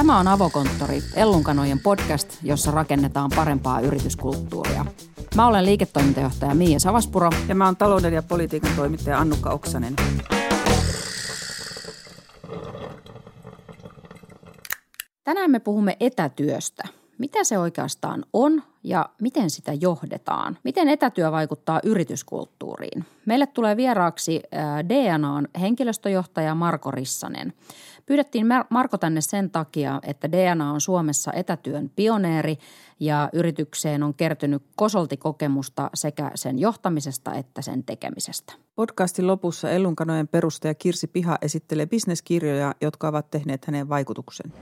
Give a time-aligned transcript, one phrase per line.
[0.00, 4.86] Tämä on Avokonttori, Ellunkanojen podcast, jossa rakennetaan parempaa yrityskulttuuria.
[5.36, 7.30] Mä olen liiketoimintajohtaja Miia Savaspuro.
[7.48, 9.96] Ja mä oon talouden ja politiikan toimittaja Annukka Oksanen.
[15.24, 16.82] Tänään me puhumme etätyöstä.
[17.18, 20.58] Mitä se oikeastaan on ja miten sitä johdetaan?
[20.64, 23.04] Miten etätyö vaikuttaa yrityskulttuuriin?
[23.26, 24.42] Meille tulee vieraaksi
[24.88, 27.52] DNAn henkilöstöjohtaja Marko Rissanen.
[28.10, 32.58] Pyydettiin Marko tänne sen takia, että DNA on Suomessa etätyön pioneeri
[33.00, 38.52] ja yritykseen on kertynyt kosoltikokemusta sekä sen johtamisesta että sen tekemisestä.
[38.74, 44.52] Podcastin lopussa Ellunkanojen perustaja Kirsi Piha esittelee bisneskirjoja, jotka ovat tehneet hänen vaikutuksen.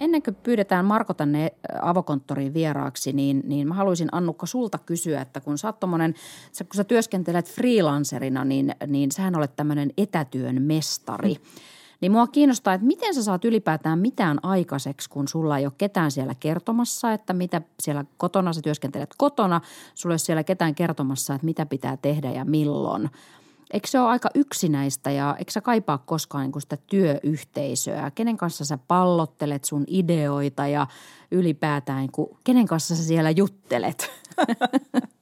[0.00, 1.52] Ennen kuin pyydetään Marko tänne
[1.82, 6.14] avokonttoriin vieraaksi, niin, niin mä haluaisin Annukka sulta kysyä, että kun sä tommonen,
[6.58, 11.34] kun sä työskentelet freelancerina, niin, niin sähän olet tämmöinen etätyön mestari.
[11.34, 11.40] Mm.
[12.00, 16.10] Niin mua kiinnostaa, että miten sä saat ylipäätään mitään aikaiseksi, kun sulla ei ole ketään
[16.10, 19.60] siellä kertomassa, että mitä siellä kotona, sä työskentelet kotona,
[19.94, 23.10] sulla ei ole siellä ketään kertomassa, että mitä pitää tehdä ja milloin–
[23.72, 28.10] Eikö se ole aika yksinäistä ja eikö sä kaipaa koskaan niin sitä työyhteisöä?
[28.14, 30.86] Kenen kanssa sä pallottelet sun ideoita ja
[31.30, 34.10] ylipäätään, niin kuin, kenen kanssa sä siellä juttelet?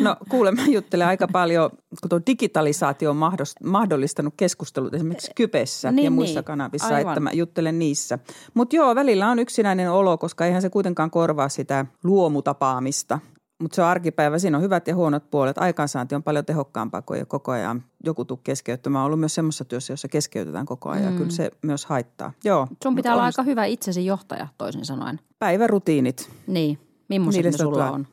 [0.00, 3.16] No kuule, mä juttelen aika paljon, kun tuo digitalisaatio on
[3.64, 7.12] mahdollistanut keskustelut esimerkiksi Kypessä niin, ja muissa niin, kanavissa, aivan.
[7.12, 8.18] että mä juttelen niissä.
[8.54, 13.18] Mutta joo, välillä on yksinäinen olo, koska eihän se kuitenkaan korvaa sitä luomutapaamista.
[13.58, 15.58] Mutta se on arkipäivä, siinä on hyvät ja huonot puolet.
[15.58, 19.00] Aikaansaanti on paljon tehokkaampaa kuin koko ajan joku tuu keskeyttämään.
[19.00, 21.12] Olen ollut myös semmoisessa työssä, jossa keskeytetään koko ajan.
[21.12, 21.18] Mm.
[21.18, 22.32] Kyllä se myös haittaa.
[22.44, 23.26] Joo, Sun pitää olla on...
[23.26, 25.20] aika hyvä itsesi johtaja, toisin sanoen.
[25.38, 26.30] Päivärutiinit.
[26.46, 26.78] Niin.
[27.08, 27.90] Millaiset ne sulla tulee.
[27.90, 28.06] on?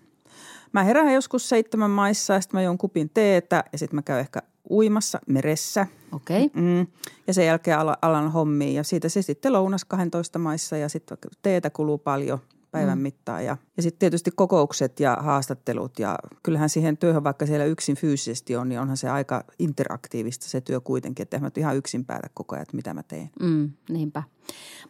[0.71, 4.19] Mä herään joskus seitsemän maissa ja sitten mä juon kupin teetä ja sitten mä käyn
[4.19, 5.87] ehkä uimassa meressä.
[6.11, 6.45] Okei.
[6.45, 6.61] Okay.
[6.63, 6.87] Mm.
[7.27, 11.69] Ja sen jälkeen alan hommiin ja siitä se sitten lounas 12 maissa ja sitten teetä
[11.69, 12.39] kuluu paljon–
[12.73, 13.01] päivän mm.
[13.01, 13.45] mittaan.
[13.45, 18.55] Ja, ja sitten tietysti kokoukset ja haastattelut ja kyllähän siihen työhön, vaikka siellä yksin fyysisesti
[18.55, 21.23] on, niin onhan se aika interaktiivista se työ kuitenkin.
[21.23, 23.29] Että mä ihan yksin päätä koko ajan, että mitä mä teen.
[23.39, 24.23] Mm, niinpä.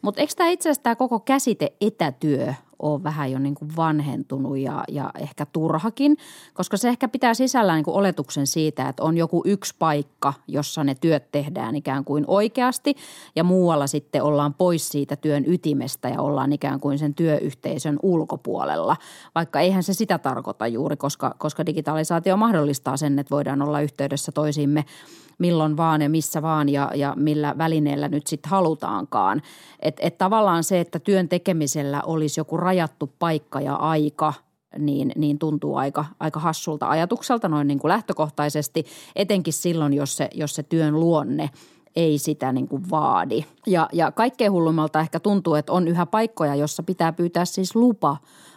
[0.02, 4.58] Mutta eikö tämä itse asiassa tämä koko käsite etätyö ole vähän jo niin kuin vanhentunut
[4.58, 6.16] ja, ja ehkä turhakin,
[6.54, 10.84] koska se ehkä pitää sisällään niin kuin oletuksen siitä, että on joku yksi paikka, jossa
[10.84, 12.94] ne työt tehdään ikään kuin oikeasti
[13.36, 18.96] ja muualla sitten ollaan pois siitä työn ytimestä ja ollaan ikään kuin sen työyhteisön ulkopuolella,
[19.34, 24.32] vaikka eihän se sitä tarkoita juuri, koska, koska digitalisaatio mahdollistaa sen, että voidaan olla yhteydessä
[24.32, 24.84] toisiimme–
[25.38, 29.42] milloin vaan ja missä vaan ja, ja millä välineellä nyt sitten halutaankaan.
[29.80, 34.32] Että et tavallaan se, että työn tekemisellä olisi joku rajattu paikka ja aika–
[34.78, 38.84] niin, niin tuntuu aika, aika hassulta ajatukselta noin niin kuin lähtökohtaisesti,
[39.16, 41.50] etenkin silloin, jos se, jos se työn luonne
[41.96, 43.44] ei sitä niin kuin vaadi.
[43.66, 48.16] Ja, ja kaikkein hullummalta ehkä tuntuu, että on yhä paikkoja, jossa pitää pyytää siis lupa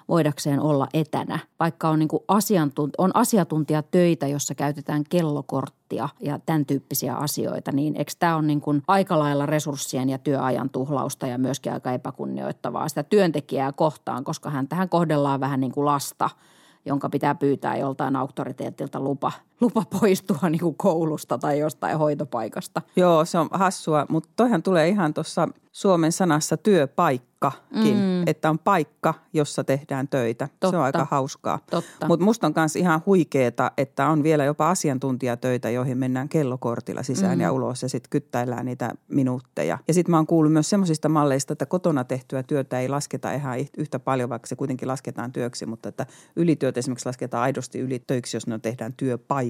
[0.09, 6.65] voidakseen olla etänä, vaikka on, niin kuin asiantunt- on asiantuntijatöitä, jossa käytetään kellokorttia ja tämän
[6.65, 11.37] tyyppisiä asioita, niin eikö tämä ole niin kuin aika lailla resurssien ja työajan tuhlausta ja
[11.37, 16.29] myöskin aika epäkunnioittavaa sitä työntekijää kohtaan, koska hän tähän kohdellaan vähän niin kuin lasta–
[16.87, 19.31] jonka pitää pyytää joltain auktoriteetilta lupa,
[19.61, 22.81] lupa poistua niin kuin koulusta tai jostain hoitopaikasta.
[22.95, 28.27] Joo, se on hassua, mutta toihan tulee ihan tuossa Suomen sanassa työpaikka paikkakin, mm.
[28.27, 30.47] että on paikka, jossa tehdään töitä.
[30.47, 30.69] Totta.
[30.69, 31.59] Se on aika hauskaa.
[32.07, 37.37] Mutta musta on myös ihan huikeeta, että on vielä jopa asiantuntijatöitä, joihin mennään kellokortilla sisään
[37.37, 37.41] mm.
[37.41, 39.77] ja ulos ja sitten kyttäillään niitä minuutteja.
[39.87, 43.57] Ja sitten mä oon kuullut myös semmoisista malleista, että kotona tehtyä työtä ei lasketa ihan
[43.77, 48.47] yhtä paljon, vaikka se kuitenkin lasketaan työksi, mutta että ylityöt esimerkiksi lasketaan aidosti ylitöiksi, jos
[48.47, 48.93] ne tehdään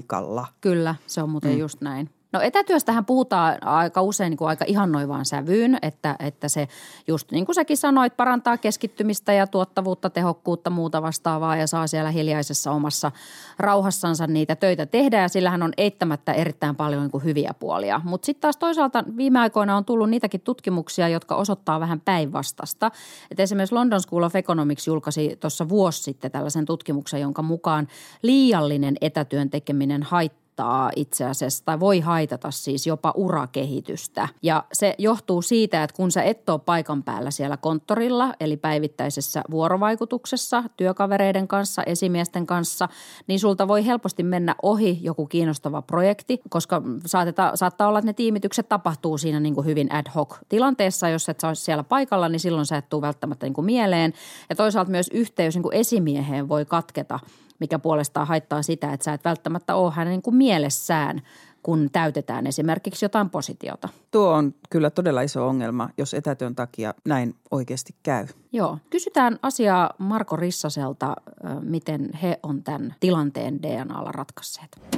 [0.02, 0.46] työpaikalla.
[0.60, 1.58] Kyllä, se on muuten mm.
[1.58, 2.10] just näin.
[2.32, 6.68] No etätyöstähän puhutaan aika usein niin kuin aika ihannoivaan sävyyn, että, että se
[7.06, 12.10] just niin kuin säkin sanoit, parantaa keskittymistä ja tuottavuutta, tehokkuutta, muuta vastaavaa ja saa siellä
[12.10, 13.12] hiljaisessa omassa
[13.58, 18.00] rauhassansa niitä töitä tehdä ja sillähän on eittämättä erittäin paljon niin kuin hyviä puolia.
[18.04, 22.90] Mutta sitten taas toisaalta viime aikoina on tullut niitäkin tutkimuksia, jotka osoittaa vähän päinvastasta.
[23.30, 27.88] Et esimerkiksi London School of Economics julkaisi tuossa vuosi sitten tällaisen tutkimuksen, jonka mukaan
[28.22, 34.28] liiallinen etätyön tekeminen haittaa haittaa itse asiassa tai voi haitata siis jopa urakehitystä.
[34.42, 39.42] Ja se johtuu siitä, että kun sä et ole paikan päällä siellä konttorilla, eli päivittäisessä
[39.50, 42.88] vuorovaikutuksessa työkavereiden kanssa, esimiesten kanssa,
[43.26, 48.12] niin sulta voi helposti mennä ohi joku kiinnostava projekti, koska saateta, saattaa olla, että ne
[48.12, 51.08] tiimitykset tapahtuu siinä niin kuin hyvin ad hoc tilanteessa.
[51.08, 54.12] Jos et saa siellä paikalla, niin silloin sä et tule välttämättä niin kuin mieleen.
[54.48, 57.20] Ja toisaalta myös yhteys niin kuin esimieheen voi katketa–
[57.58, 61.22] mikä puolestaan haittaa sitä, että sä et välttämättä ole hänen niin kuin mielessään,
[61.62, 63.88] kun täytetään esimerkiksi jotain positiota.
[64.10, 68.26] Tuo on kyllä todella iso ongelma, jos etätyön takia näin oikeasti käy.
[68.52, 68.78] Joo.
[68.90, 71.16] Kysytään asiaa Marko Rissaselta,
[71.60, 74.97] miten he on tämän tilanteen DNAlla ratkaisseet.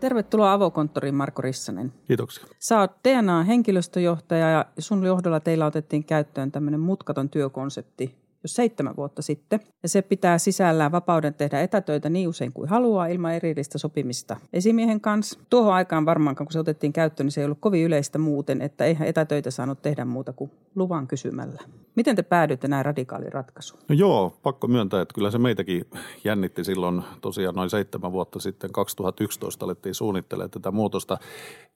[0.00, 1.92] Tervetuloa avokonttoriin Marko Rissanen.
[2.06, 2.44] Kiitoksia.
[2.58, 9.22] Sä oot DNA-henkilöstöjohtaja ja sun johdolla teillä otettiin käyttöön tämmöinen mutkaton työkonsepti jo seitsemän vuotta
[9.22, 9.60] sitten.
[9.82, 15.00] Ja se pitää sisällään vapauden tehdä etätöitä niin usein kuin haluaa ilman erillistä sopimista esimiehen
[15.00, 15.40] kanssa.
[15.50, 18.84] Tuohon aikaan varmaan, kun se otettiin käyttöön, niin se ei ollut kovin yleistä muuten, että
[18.84, 21.62] eihän etätöitä saanut tehdä muuta kuin luvan kysymällä.
[21.94, 23.80] Miten te päädyitte näin radikaaliin ratkaisuun?
[23.88, 25.84] No joo, pakko myöntää, että kyllä se meitäkin
[26.24, 31.18] jännitti silloin tosiaan noin seitsemän vuotta sitten, 2011 alettiin suunnittelemaan tätä muutosta.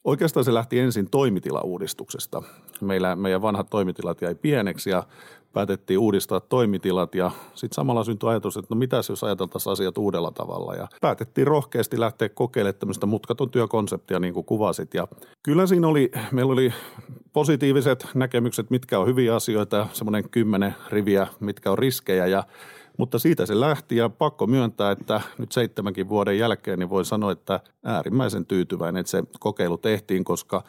[0.04, 2.42] Oikeastaan se lähti ensin toimitilauudistuksesta.
[2.80, 5.02] Meillä, meidän vanhat toimitilat jäi pieneksi ja
[5.52, 10.30] päätettiin uudistaa toimitilat ja sitten samalla syntyi ajatus, että no mitäs jos ajateltaisiin asiat uudella
[10.30, 10.74] tavalla.
[10.74, 14.94] Ja päätettiin rohkeasti lähteä kokeilemaan tämmöistä mutkaton työkonseptia niin kuin kuvasit.
[14.94, 15.08] Ja
[15.42, 16.72] kyllä siinä oli, meillä oli
[17.32, 22.26] positiiviset näkemykset, mitkä on hyviä asioita, semmoinen kymmenen riviä, mitkä on riskejä.
[22.26, 22.44] Ja
[22.98, 27.32] mutta siitä se lähti ja pakko myöntää, että nyt seitsemänkin vuoden jälkeen niin voin sanoa,
[27.32, 30.62] että äärimmäisen tyytyväinen, että se kokeilu tehtiin, koska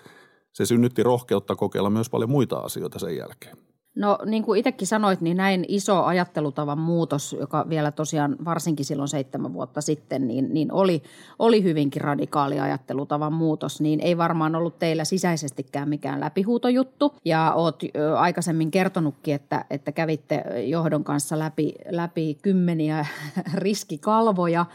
[0.53, 3.57] se synnytti rohkeutta kokeilla myös paljon muita asioita sen jälkeen.
[3.95, 9.07] No niin kuin itsekin sanoit, niin näin iso ajattelutavan muutos, joka vielä tosiaan varsinkin silloin
[9.07, 11.04] seitsemän vuotta sitten, niin, niin oli,
[11.40, 17.16] oli hyvinkin radikaali ajattelutavan muutos, niin ei varmaan ollut teillä sisäisestikään mikään läpihuutojuttu.
[17.25, 17.81] Ja oot
[18.18, 23.06] aikaisemmin kertonutkin, että, että kävitte johdon kanssa läpi, läpi kymmeniä
[23.54, 24.66] riskikalvoja,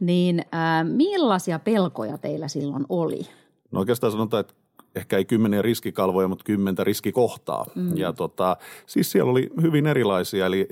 [0.00, 3.20] niin äh, millaisia pelkoja teillä silloin oli?
[3.70, 4.54] No oikeastaan sanotaan, että
[4.94, 7.66] ehkä ei kymmeniä riskikalvoja, mutta kymmentä riskikohtaa.
[7.74, 7.96] Mm.
[7.96, 8.56] Ja tota,
[8.86, 10.68] siis siellä oli hyvin erilaisia, eli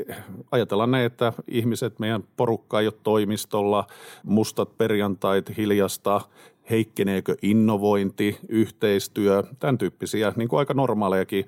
[0.50, 3.86] ajatellaan näin, että ihmiset, meidän porukka ei ole toimistolla,
[4.24, 6.20] mustat perjantait hiljasta,
[6.70, 11.44] heikkeneekö innovointi, yhteistyö, tämän tyyppisiä, niin kuin aika normaalejakin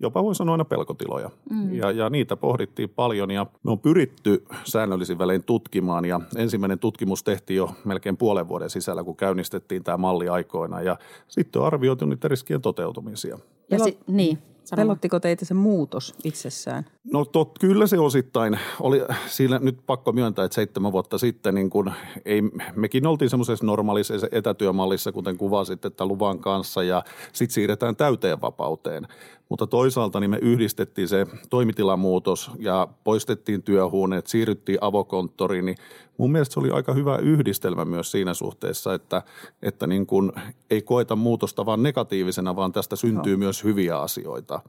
[0.00, 1.30] jopa voi sanoa aina pelkotiloja.
[1.50, 1.74] Mm.
[1.74, 7.22] Ja, ja niitä pohdittiin paljon ja me on pyritty säännöllisin välein tutkimaan ja ensimmäinen tutkimus
[7.22, 10.96] tehtiin jo melkein puolen vuoden sisällä, kun käynnistettiin tämä malli aikoina ja
[11.28, 13.38] sitten on arvioitu niitä riskien toteutumisia.
[13.70, 14.38] Ja si- niin.
[14.64, 14.82] Sano.
[14.82, 16.86] Pelottiko teitä se muutos itsessään?
[17.12, 18.58] No tot, kyllä se osittain.
[18.80, 21.92] Oli siinä nyt pakko myöntää, että seitsemän vuotta sitten niin kun
[22.24, 22.42] ei,
[22.76, 27.02] mekin oltiin semmoisessa normaalissa etätyömallissa, kuten kuvasit, että luvan kanssa ja
[27.32, 29.08] sitten siirretään täyteen vapauteen.
[29.48, 35.76] Mutta toisaalta niin me yhdistettiin se toimitilamuutos ja poistettiin työhuoneet, siirryttiin avokonttoriin, niin
[36.18, 39.22] mun mielestä se oli aika hyvä yhdistelmä myös siinä suhteessa, että,
[39.62, 40.32] että niin kuin
[40.70, 43.38] ei koeta muutosta vaan negatiivisena, vaan tästä syntyy no.
[43.38, 44.60] myös hyviä asioita.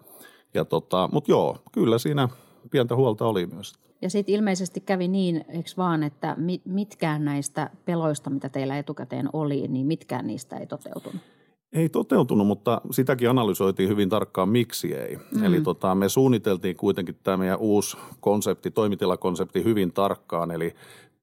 [0.54, 2.30] Ja tota, mutta joo, kyllä siinä
[2.72, 3.74] pientä huolta oli myös.
[4.01, 6.36] Ja sitten ilmeisesti kävi niin, eikö vaan, että
[6.66, 11.22] mitkään näistä peloista, mitä teillä etukäteen oli, niin mitkään niistä ei toteutunut?
[11.75, 15.18] Ei toteutunut, mutta sitäkin analysoitiin hyvin tarkkaan, miksi ei.
[15.18, 15.44] Mm.
[15.44, 20.75] Eli tota, me suunniteltiin kuitenkin tämä meidän uusi konsepti, toimitilakonsepti hyvin tarkkaan, eli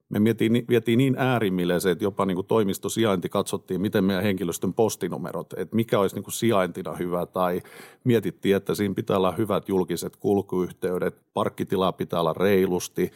[0.08, 4.74] me mietiin, vietiin niin äärimmille se, että jopa niin kuin toimistosijainti katsottiin, miten meidän henkilöstön
[4.74, 7.62] postinumerot, että mikä olisi niin kuin sijaintina hyvä tai
[8.04, 13.10] mietittiin, että siinä pitää olla hyvät julkiset kulkuyhteydet, parkkitila pitää olla reilusti,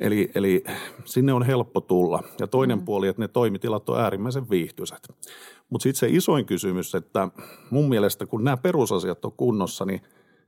[0.00, 0.64] eli, eli
[1.04, 2.22] sinne on helppo tulla.
[2.40, 2.84] Ja toinen mm.
[2.84, 5.08] puoli, että ne toimitilat on äärimmäisen viihtyisät.
[5.70, 7.28] Mutta sitten se isoin kysymys, että
[7.70, 10.00] mun mielestä kun nämä perusasiat on kunnossa, niin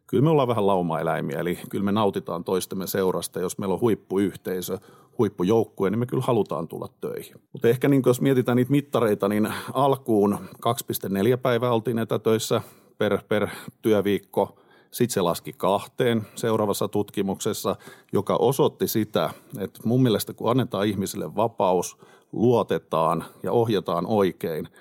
[0.06, 3.40] kyllä me ollaan vähän laumaeläimiä, eli kyllä me nautitaan toistemme seurasta.
[3.40, 4.78] Jos meillä on huippuyhteisö,
[5.18, 7.34] huippujoukkue, niin me kyllä halutaan tulla töihin.
[7.52, 12.60] Mutta ehkä niin jos mietitään niitä mittareita, niin alkuun 2,4 päivää oltiin etätöissä
[12.98, 13.48] per, per
[13.82, 14.58] työviikko.
[14.90, 17.76] Sitten se laski kahteen seuraavassa tutkimuksessa,
[18.12, 21.96] joka osoitti sitä, että mun mielestä kun annetaan ihmisille vapaus,
[22.32, 24.68] luotetaan ja ohjataan oikein–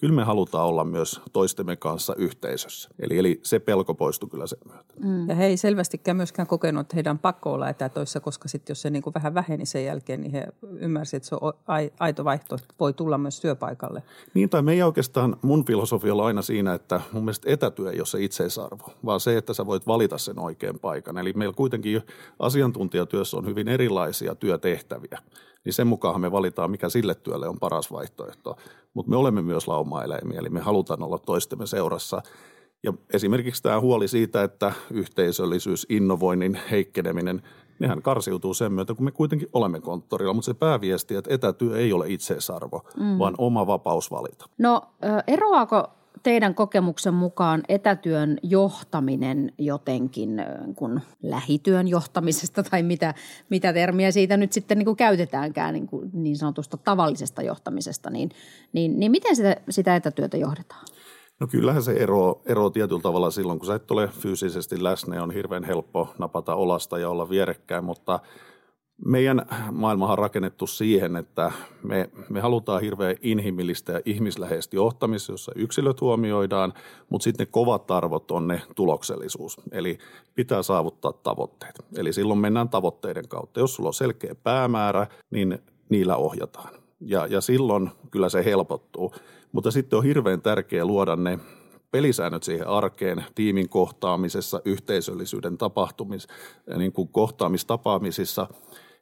[0.00, 2.88] kyllä me halutaan olla myös toistemme kanssa yhteisössä.
[2.98, 4.94] Eli, eli se pelko poistui kyllä sen myötä.
[5.04, 5.28] Mm.
[5.28, 8.90] Ja he ei selvästikään myöskään kokenut, että heidän pakko olla etätoissa, koska sitten jos se
[8.90, 10.48] niin kuin vähän väheni sen jälkeen, niin he
[10.80, 11.52] ymmärsivät, että se on
[12.00, 14.02] aito vaihtoehto, voi tulla myös työpaikalle.
[14.34, 18.06] Niin, tai meidän oikeastaan mun filosofia on aina siinä, että mun mielestä etätyö ei ole
[18.06, 21.18] se itseisarvo, vaan se, että sä voit valita sen oikean paikan.
[21.18, 22.02] Eli meillä kuitenkin
[22.38, 25.18] asiantuntijatyössä on hyvin erilaisia työtehtäviä
[25.64, 28.56] niin sen mukaan me valitaan, mikä sille työlle on paras vaihtoehto.
[28.94, 32.22] Mutta me olemme myös laumaeläimiä, eli me halutaan olla toistemme seurassa.
[32.82, 37.42] Ja esimerkiksi tämä huoli siitä, että yhteisöllisyys, innovoinnin heikkeneminen,
[37.78, 40.34] nehän karsiutuu sen myötä, kun me kuitenkin olemme konttorilla.
[40.34, 43.18] Mutta se pääviesti, että etätyö ei ole itseisarvo, mm.
[43.18, 44.46] vaan oma vapaus valita.
[44.58, 44.82] No
[45.26, 50.42] eroaako teidän kokemuksen mukaan etätyön johtaminen jotenkin
[50.74, 53.14] kun lähityön johtamisesta tai mitä,
[53.50, 58.30] mitä termiä siitä nyt sitten niin kuin käytetäänkään niin, kuin niin sanotusta tavallisesta johtamisesta, niin,
[58.72, 60.84] niin, niin miten sitä, sitä etätyötä johdetaan?
[61.40, 65.30] No kyllähän se ero, ero tietyllä tavalla silloin, kun sä et ole fyysisesti läsnä, on
[65.30, 68.20] hirveän helppo napata olasta ja olla vierekkäin, mutta
[69.04, 71.52] meidän maailmahan on rakennettu siihen, että
[71.82, 76.72] me, me halutaan hirveän inhimillistä ja ihmisläheistä johtamista, jossa yksilöt huomioidaan,
[77.10, 79.60] mutta sitten ne kovat arvot on ne tuloksellisuus.
[79.72, 79.98] Eli
[80.34, 81.78] pitää saavuttaa tavoitteet.
[81.96, 83.60] Eli silloin mennään tavoitteiden kautta.
[83.60, 86.74] Jos sulla on selkeä päämäärä, niin niillä ohjataan.
[87.00, 89.14] Ja, ja silloin kyllä se helpottuu.
[89.52, 91.38] Mutta sitten on hirveän tärkeää luoda ne
[91.90, 96.26] pelisäännöt siihen arkeen, tiimin kohtaamisessa, yhteisöllisyyden tapahtumis,
[96.76, 98.46] niin kuin kohtaamistapaamisissa.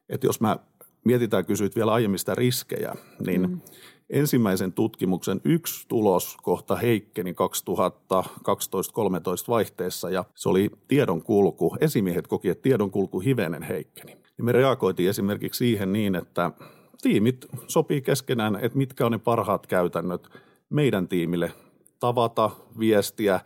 [0.08, 0.58] Että jos mä
[1.04, 2.94] mietitään, kysyit vielä aiemmin sitä riskejä,
[3.26, 3.60] niin mm.
[4.10, 7.36] ensimmäisen tutkimuksen yksi tulos kohta heikkeni 2012-2013
[9.48, 11.76] vaihteessa ja se oli tiedonkulku.
[11.80, 14.16] Esimiehet koki, että tiedonkulku hivenen heikkeni.
[14.38, 16.50] Ja me reagoitiin esimerkiksi siihen niin, että
[17.02, 20.28] tiimit sopii keskenään, että mitkä on ne parhaat käytännöt
[20.70, 21.52] meidän tiimille
[22.00, 23.40] tavata, viestiä.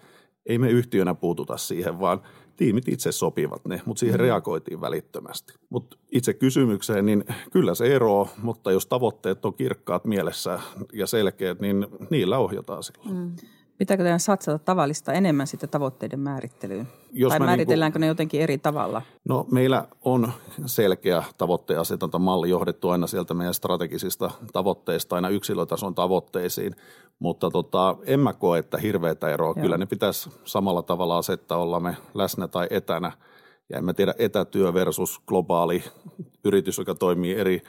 [0.47, 2.23] Ei me yhtiönä puututa siihen, vaan
[2.61, 4.25] tiimit itse sopivat ne, mutta siihen mm.
[4.25, 5.53] reagoitiin välittömästi.
[5.71, 10.61] Mutta itse kysymykseen, niin kyllä se ero, mutta jos tavoitteet on kirkkaat mielessä
[10.93, 13.17] ja selkeät, niin niillä ohjataan silloin.
[13.17, 13.33] Mm.
[13.81, 16.89] Pitääkö teidän satsata tavallista enemmän sitten tavoitteiden määrittelyyn?
[17.13, 19.03] Jos tai niinku- määritelläänkö niin kuin, ne jotenkin eri tavalla?
[19.29, 20.33] No meillä on
[20.67, 26.77] selkeä tavoitteasetantamalli johdettu aina sieltä meidän strategisista tavoitteista aina yksilötason tavoitteisiin,
[27.19, 29.55] mutta tota, en mä koe, että hirveätä eroa.
[29.57, 29.63] Joo.
[29.63, 33.13] Kyllä ne pitäisi samalla tavalla asettaa, olla me läsnä tai etänä.
[33.69, 35.85] Ja en mä tiedä etätyö versus globaali
[36.45, 37.63] yritys, joka toimii eri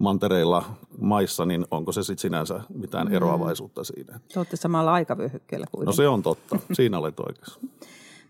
[0.00, 0.64] mantereilla
[1.00, 3.14] maissa, niin onko se sitten sinänsä mitään mm.
[3.14, 4.20] eroavaisuutta siinä?
[4.32, 5.86] Te olette samalla aikavyöhykkeellä kuitenkin.
[5.86, 7.60] No se on totta, siinä olet oikeassa.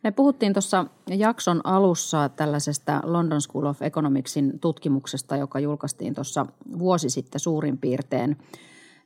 [0.02, 6.47] Me puhuttiin tuossa jakson alussa tällaisesta London School of Economicsin tutkimuksesta, joka julkaistiin tuossa
[6.79, 8.37] vuosi sitten suurin piirtein–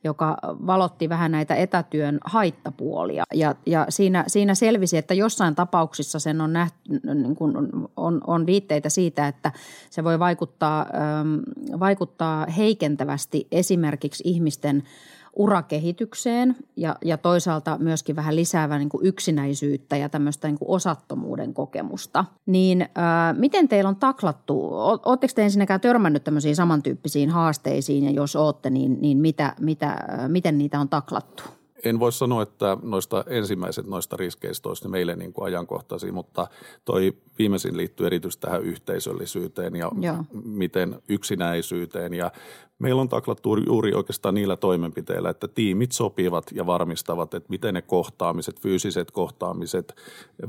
[0.05, 3.23] joka valotti vähän näitä etätyön haittapuolia.
[3.33, 6.77] Ja, ja siinä, siinä selvisi, että jossain tapauksissa sen on, nähty,
[7.13, 7.53] niin kuin
[7.97, 9.51] on, on viitteitä siitä, että
[9.89, 14.83] se voi vaikuttaa, ähm, vaikuttaa heikentävästi esimerkiksi ihmisten–
[15.35, 21.53] urakehitykseen ja, ja toisaalta myöskin vähän lisäävä niin kuin yksinäisyyttä ja tämmöistä niin kuin osattomuuden
[21.53, 22.25] kokemusta.
[22.45, 24.69] Niin ää, miten teillä on taklattu,
[25.05, 30.57] oletteko te ensinnäkään törmännyt tämmöisiin samantyyppisiin haasteisiin ja jos olette, niin, niin mitä, mitä, miten
[30.57, 31.43] niitä on taklattu?
[31.85, 36.47] en voi sanoa, että noista ensimmäiset noista riskeistä olisi meille niin kuin ajankohtaisia, mutta
[36.85, 40.25] toi viimeisin liittyy erityisesti tähän yhteisöllisyyteen ja Joo.
[40.45, 42.31] miten yksinäisyyteen ja
[42.79, 47.81] Meillä on taklattu juuri oikeastaan niillä toimenpiteillä, että tiimit sopivat ja varmistavat, että miten ne
[47.81, 49.95] kohtaamiset, fyysiset kohtaamiset,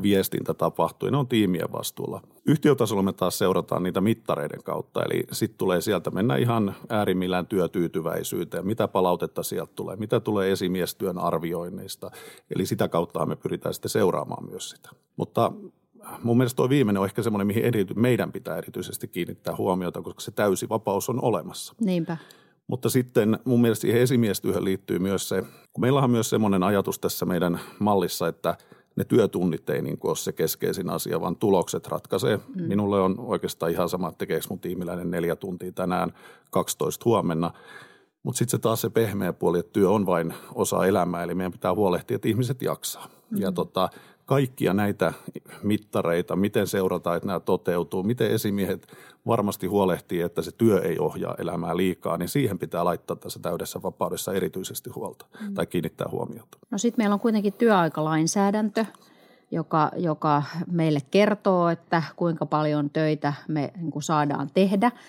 [0.02, 1.11] viestintä tapahtuu.
[1.11, 2.21] Ne on tiimien vastuulla.
[2.47, 8.66] Yhtiötasolla me taas seurataan niitä mittareiden kautta, eli sitten tulee sieltä mennä ihan äärimmillään työtyytyväisyyteen.
[8.66, 12.11] Mitä palautetta sieltä tulee, mitä tulee esimiestyön arvioinneista.
[12.54, 14.90] Eli sitä kautta me pyritään sitten seuraamaan myös sitä.
[15.16, 15.52] Mutta
[16.23, 20.21] mun mielestä tuo viimeinen on ehkä semmoinen, mihin erity, meidän pitää erityisesti kiinnittää huomiota, koska
[20.21, 21.75] se täysi vapaus on olemassa.
[21.81, 22.17] Niinpä.
[22.67, 26.99] Mutta sitten mun mielestä siihen esimiestyöhön liittyy myös se, kun meillä on myös semmoinen ajatus
[26.99, 28.57] tässä meidän mallissa, että
[28.97, 32.37] ne työtunnit ei niin ole se keskeisin asia, vaan tulokset ratkaisee.
[32.37, 32.63] Mm.
[32.63, 36.13] Minulle on oikeastaan ihan sama, että tekeekö mun tiimiläinen neljä tuntia tänään,
[36.51, 37.51] 12 huomenna.
[38.23, 41.53] Mutta sitten se taas se pehmeä puoli, että työ on vain osa elämää, eli meidän
[41.53, 43.09] pitää huolehtia, että ihmiset jaksaa.
[43.31, 43.41] Mm.
[43.41, 43.89] Ja tota,
[44.26, 45.12] kaikkia näitä
[45.62, 48.87] mittareita, miten seurataan, että nämä toteutuu, miten esimiehet
[49.26, 53.83] varmasti huolehtii, että se työ ei ohjaa elämää liikaa, niin siihen pitää laittaa tässä täydessä
[53.83, 55.54] vapaudessa erityisesti huolta mm.
[55.54, 56.59] tai kiinnittää huomiota.
[56.71, 58.85] No sitten meillä on kuitenkin työaikalainsäädäntö,
[59.50, 60.42] joka, joka
[60.73, 64.90] meille kertoo, että kuinka paljon töitä me niin saadaan tehdä–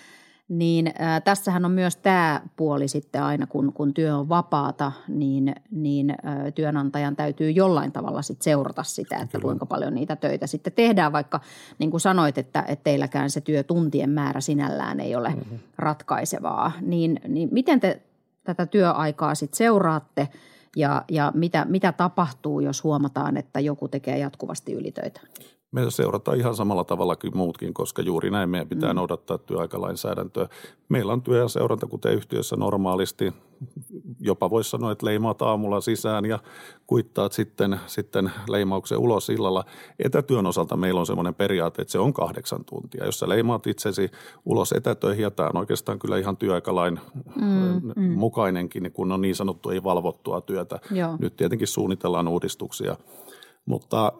[0.48, 5.54] niin äh, tässähän on myös tämä puoli sitten aina, kun, kun työ on vapaata, niin,
[5.70, 9.42] niin äh, työnantajan täytyy jollain tavalla sitten seurata sitä, että Kyllä.
[9.42, 11.40] kuinka paljon niitä töitä sitten tehdään, vaikka
[11.78, 15.58] niin kuin sanoit, että, että teilläkään se työtuntien määrä sinällään ei ole mm-hmm.
[15.78, 16.72] ratkaisevaa.
[16.80, 18.02] Niin, niin miten te
[18.44, 20.28] tätä työaikaa sitten seuraatte
[20.76, 25.20] ja, ja mitä, mitä tapahtuu, jos huomataan, että joku tekee jatkuvasti ylitöitä?
[25.72, 28.96] Me seurataan ihan samalla tavalla kuin muutkin, koska juuri näin meidän pitää mm.
[28.96, 30.48] noudattaa työaikalainsäädäntöä.
[30.88, 33.32] Meillä on työajan seuranta, kuten yhtiössä normaalisti.
[34.20, 36.38] Jopa voisi sanoa, että leimaat aamulla sisään ja
[36.86, 39.64] kuittaat sitten, sitten leimauksen ulos illalla.
[39.98, 43.04] Etätyön osalta meillä on semmoinen periaate, että se on kahdeksan tuntia.
[43.04, 44.10] Jos sä leimaat itsesi
[44.44, 47.00] ulos etätöihin, ja tämä on oikeastaan kyllä ihan työaikalain
[47.36, 48.18] mm, mm.
[48.18, 50.78] mukainenkin, kun on niin sanottu ei valvottua työtä.
[50.90, 51.16] Joo.
[51.18, 52.96] Nyt tietenkin suunnitellaan uudistuksia.
[53.66, 54.12] Mutta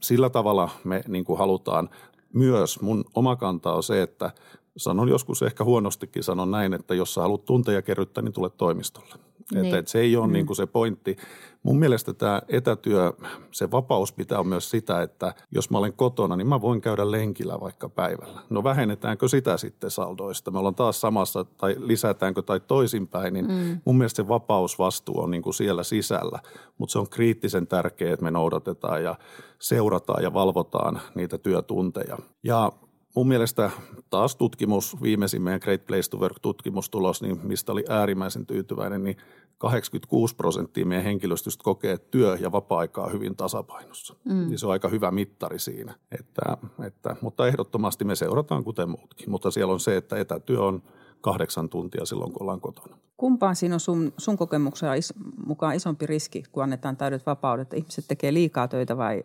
[0.00, 1.90] sillä tavalla me niin kuin halutaan
[2.32, 4.30] myös, mun oma kanta on se, että
[4.76, 9.29] sanon joskus ehkä huonostikin sanon näin, että jos sä haluat tunteja kerryttää, niin tule toimistolle.
[9.54, 9.64] Niin.
[9.64, 10.32] Että, että se ei ole mm.
[10.32, 11.16] niin kuin se pointti.
[11.62, 13.12] Mun mielestä tämä etätyö,
[13.50, 17.60] se vapaus pitää myös sitä, että jos mä olen kotona, niin mä voin käydä lenkillä
[17.60, 18.40] vaikka päivällä.
[18.50, 20.50] No vähennetäänkö sitä sitten saldoista?
[20.50, 23.80] Me ollaan taas samassa tai lisätäänkö tai toisinpäin, niin mm.
[23.84, 26.38] mun mielestä se vapausvastuu on niin kuin siellä sisällä.
[26.78, 29.14] Mutta se on kriittisen tärkeää, että me noudatetaan ja
[29.58, 32.16] seurataan ja valvotaan niitä työtunteja.
[32.42, 32.72] Ja
[33.16, 33.70] mun mielestä
[34.10, 39.16] taas tutkimus, viimeisin meidän Great Place to Work tutkimustulos, niin mistä oli äärimmäisen tyytyväinen, niin
[39.58, 44.14] 86 prosenttia meidän henkilöstöstä kokee työ- ja vapaa-aikaa hyvin tasapainossa.
[44.24, 44.48] Mm.
[44.48, 45.94] Niin se on aika hyvä mittari siinä.
[46.18, 49.30] Että, että, mutta ehdottomasti me seurataan kuten muutkin.
[49.30, 50.82] Mutta siellä on se, että etätyö on
[51.20, 52.96] kahdeksan tuntia silloin, kun ollaan kotona.
[53.16, 55.14] Kumpaan siinä on sun, sun kokemuksen is,
[55.46, 57.74] mukaan isompi riski, kun annetaan täydet vapaudet?
[57.74, 59.24] Ihmiset tekee liikaa töitä vai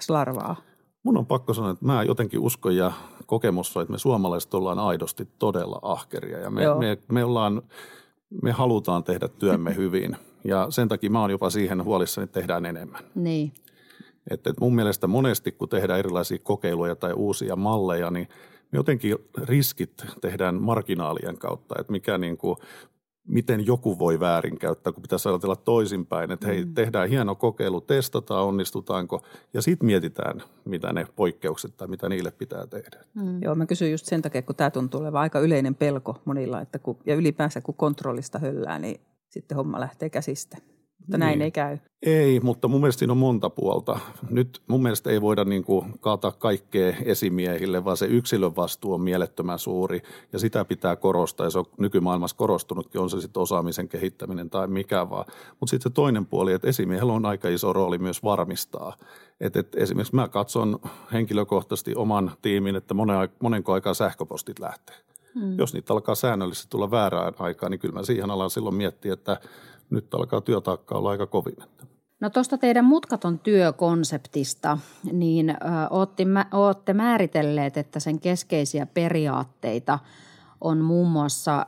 [0.00, 0.56] slarvaa?
[1.02, 2.92] Mun on pakko sanoa, että mä jotenkin uskon ja
[3.26, 6.38] kokemus on, että me suomalaiset ollaan aidosti todella ahkeria.
[6.38, 7.62] Ja me, me, me, ollaan,
[8.42, 10.16] me halutaan tehdä työmme hyvin.
[10.44, 13.04] Ja sen takia mä oon jopa siihen huolissani, että tehdään enemmän.
[13.14, 13.52] Niin.
[14.30, 18.28] Että mun mielestä monesti, kun tehdään erilaisia kokeiluja tai uusia malleja, niin
[18.72, 22.56] jotenkin riskit tehdään marginaalien kautta, että mikä niin kuin
[23.30, 26.74] miten joku voi väärinkäyttää, kun pitäisi ajatella toisinpäin, että hei, mm.
[26.74, 29.22] tehdään hieno kokeilu, testataan, onnistutaanko,
[29.54, 33.04] ja sitten mietitään, mitä ne poikkeukset tai mitä niille pitää tehdä.
[33.14, 33.42] Mm.
[33.42, 36.78] Joo, mä kysyn just sen takia, kun tämä tuntuu olevan aika yleinen pelko monilla, että
[36.78, 40.56] kun, ja ylipäänsä kun kontrollista höllää, niin sitten homma lähtee käsistä.
[41.00, 41.44] Mutta näin niin.
[41.44, 41.78] ei käy.
[42.02, 43.98] Ei, mutta mun mielestä siinä on monta puolta.
[44.30, 49.00] Nyt mun mielestä ei voida niin kuin kaataa kaikkea esimiehille, vaan se yksilön vastuu on
[49.00, 50.02] mielettömän suuri
[50.32, 51.46] ja sitä pitää korostaa.
[51.46, 55.24] Ja se on nykymaailmassa korostunutkin, on se sitten osaamisen kehittäminen tai mikä vaan.
[55.60, 58.96] Mutta sitten se toinen puoli, että esimiehellä on aika iso rooli myös varmistaa.
[59.40, 60.78] Että et esimerkiksi mä katson
[61.12, 64.96] henkilökohtaisesti oman tiimin, että monen, monenko aikaa sähköpostit lähtee.
[65.34, 65.58] Hmm.
[65.58, 69.40] Jos niitä alkaa säännöllisesti tulla väärään aikaan, niin kyllä mä siihen alan silloin miettiä, että–
[69.90, 71.56] nyt alkaa työtaakka olla aika kovin.
[72.20, 74.78] No tuosta teidän mutkaton työkonseptista,
[75.12, 75.54] niin
[76.52, 79.98] ootte määritelleet, että sen keskeisiä periaatteita
[80.60, 81.66] on muun muassa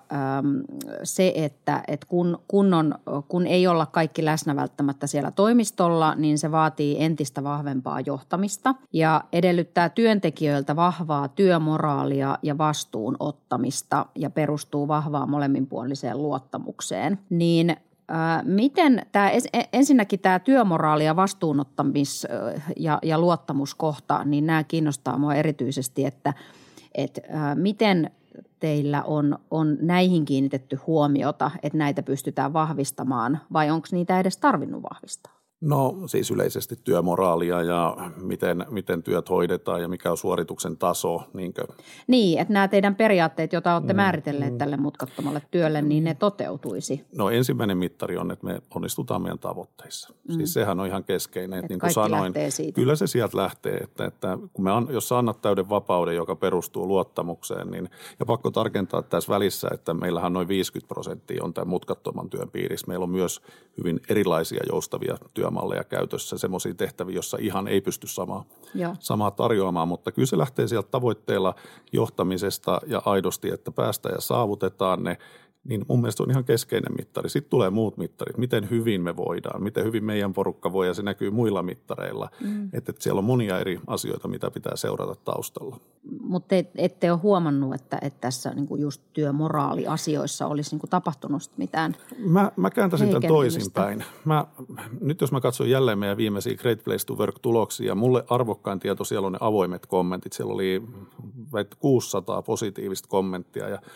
[1.02, 2.94] se, että, että kun, kun, on,
[3.28, 9.24] kun ei olla kaikki läsnä välttämättä siellä toimistolla, niin se vaatii entistä vahvempaa johtamista ja
[9.32, 17.18] edellyttää työntekijöiltä vahvaa työmoraalia ja vastuun ottamista ja perustuu vahvaan molemminpuoliseen luottamukseen.
[17.30, 17.76] Niin
[18.42, 19.40] Miten tämä, e,
[19.72, 22.26] ensinnäkin tämä työmoraali ja vastuunottamis-
[22.76, 26.34] ja, ja luottamuskohta, niin nämä kiinnostaa minua erityisesti, että,
[26.94, 27.20] että
[27.54, 28.10] miten
[28.60, 34.82] teillä on, on näihin kiinnitetty huomiota, että näitä pystytään vahvistamaan vai onko niitä edes tarvinnut
[34.82, 35.41] vahvistaa?
[35.62, 41.22] No siis yleisesti työmoraalia ja miten, miten työt hoidetaan ja mikä on suorituksen taso.
[41.34, 41.64] Niinkö?
[42.06, 44.58] Niin, että nämä teidän periaatteet, joita olette mm, määritelleet mm.
[44.58, 47.04] tälle mutkattomalle työlle, niin ne toteutuisi.
[47.16, 50.14] No ensimmäinen mittari on, että me onnistutaan meidän tavoitteissa.
[50.28, 50.34] Mm.
[50.34, 51.58] Siis sehän on ihan keskeinen.
[51.58, 52.32] Että, niin kuin sanoin,
[52.74, 56.36] kyllä se sieltä lähtee, että, että kun me an, jos sä annat täyden vapauden, joka
[56.36, 57.88] perustuu luottamukseen, niin
[58.20, 62.86] ja pakko tarkentaa tässä välissä, että meillähän noin 50 prosenttia on tämän mutkattoman työn piirissä.
[62.88, 63.40] Meillä on myös
[63.78, 68.44] hyvin erilaisia joustavia työ työmalleja käytössä, semmoisia tehtäviä, jossa ihan ei pysty samaa,
[68.98, 71.54] samaa tarjoamaan, mutta kyllä se lähtee sieltä tavoitteella
[71.92, 75.18] johtamisesta ja aidosti, että päästään ja saavutetaan ne
[75.64, 77.30] niin mun mielestä on ihan keskeinen mittari.
[77.30, 81.02] Sitten tulee muut mittarit, miten hyvin me voidaan, miten hyvin meidän porukka voi ja se
[81.02, 82.28] näkyy muilla mittareilla.
[82.40, 82.64] Mm.
[82.64, 85.80] Että, että siellä on monia eri asioita, mitä pitää seurata taustalla.
[86.20, 90.90] Mutta te, ette ole huomannut, että, että tässä niin kuin just työmoraaliasioissa olisi niin kuin
[90.90, 94.04] tapahtunut mitään Mä, mä kääntäisin tämän toisinpäin.
[94.24, 94.46] Mä,
[95.00, 99.26] nyt jos mä katson jälleen meidän viimeisiä Great Place to Work-tuloksia, mulle arvokkain tieto siellä
[99.26, 100.32] on ne avoimet kommentit.
[100.32, 100.82] Siellä oli
[101.78, 103.78] 600 positiivista kommenttia ja–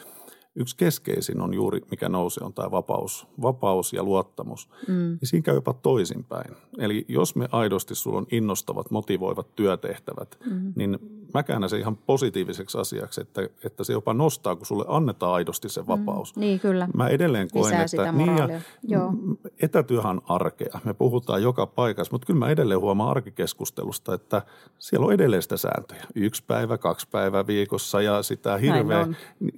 [0.57, 4.69] yksi keskeisin on juuri, mikä nousee, on tämä vapaus, vapaus ja luottamus.
[4.89, 5.13] Mm.
[5.13, 6.55] Ja siinä käy jopa toisinpäin.
[6.79, 10.73] Eli jos me aidosti sulla on innostavat, motivoivat työtehtävät, mm.
[10.77, 10.99] niin
[11.35, 15.69] mä käännän se ihan positiiviseksi asiaksi, että, että se jopa nostaa, kun sulle annetaan aidosti
[15.69, 16.37] se mm, vapaus.
[16.37, 16.89] Mm, niin, kyllä.
[16.95, 19.13] Mä edelleen koen, Lisää että niin ja Joo.
[19.61, 20.81] etätyöhän arkea.
[20.85, 24.43] Me puhutaan joka paikassa, mutta kyllä mä edelleen huomaan arkikeskustelusta, että
[24.79, 26.05] siellä on edelleen sitä sääntöjä.
[26.15, 29.07] Yksi päivä, kaksi päivää viikossa ja sitä hirveä.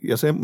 [0.03, 0.35] Ja se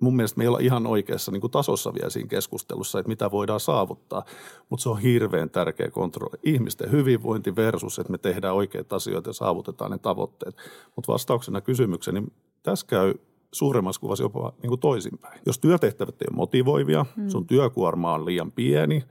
[0.00, 3.30] mun mielestä me ei olla ihan oikeassa niin kuin tasossa vielä siinä keskustelussa, että mitä
[3.30, 4.24] voidaan saavuttaa.
[4.68, 6.38] Mutta se on hirveän tärkeä kontrolli.
[6.42, 10.56] Ihmisten hyvinvointi versus, että me tehdään oikeita asioita ja saavutetaan ne tavoitteet.
[10.96, 12.32] Mutta vastauksena kysymykseen, niin
[12.62, 13.14] tässä käy
[13.52, 15.40] suuremmassa kuvassa jopa niin kuin toisinpäin.
[15.46, 17.28] Jos työtehtävät ei ole motivoivia, mm.
[17.28, 19.04] sun työkuorma on liian pieni,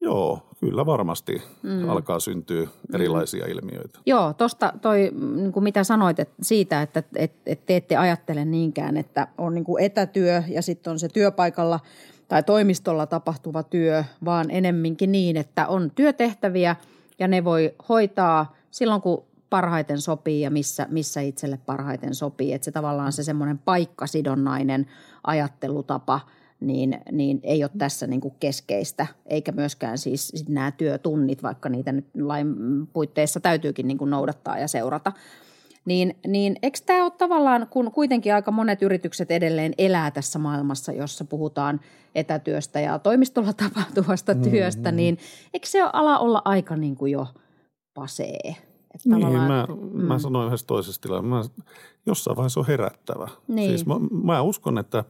[0.00, 1.88] Joo, kyllä varmasti mm.
[1.88, 3.52] alkaa syntyä erilaisia mm.
[3.52, 3.98] ilmiöitä.
[4.06, 8.44] Joo, tuosta toi, niin kuin mitä sanoit että siitä, että et, et te ette ajattele
[8.44, 11.80] niinkään, että on niin kuin etätyö ja sitten on se työpaikalla
[12.28, 16.76] tai toimistolla tapahtuva työ, vaan enemminkin niin, että on työtehtäviä
[17.18, 22.52] ja ne voi hoitaa silloin, kun parhaiten sopii ja missä, missä itselle parhaiten sopii.
[22.52, 24.86] Että se tavallaan se semmoinen paikkasidonnainen
[25.24, 26.20] ajattelutapa–
[26.66, 31.92] niin, niin ei ole tässä niin kuin keskeistä, eikä myöskään siis nämä työtunnit, vaikka niitä
[31.92, 32.56] nyt lain
[32.92, 35.12] puitteissa täytyykin niin kuin noudattaa ja seurata.
[35.84, 40.92] Niin, niin eikö tämä ole tavallaan, kun kuitenkin aika monet yritykset edelleen elää tässä maailmassa,
[40.92, 41.80] jossa puhutaan
[42.14, 44.96] etätyöstä ja toimistolla tapahtuvasta mm, työstä, mm.
[44.96, 45.18] niin
[45.54, 47.26] eikö se ala olla aika niin kuin jo
[47.94, 48.56] pasee?
[49.04, 50.00] niin, mä, mm.
[50.00, 51.50] mä sanoin yhdessä toisessa tilassa,
[52.06, 53.28] jossain vaiheessa on herättävä.
[53.48, 53.68] Niin.
[53.68, 55.04] Siis mä, mä uskon, että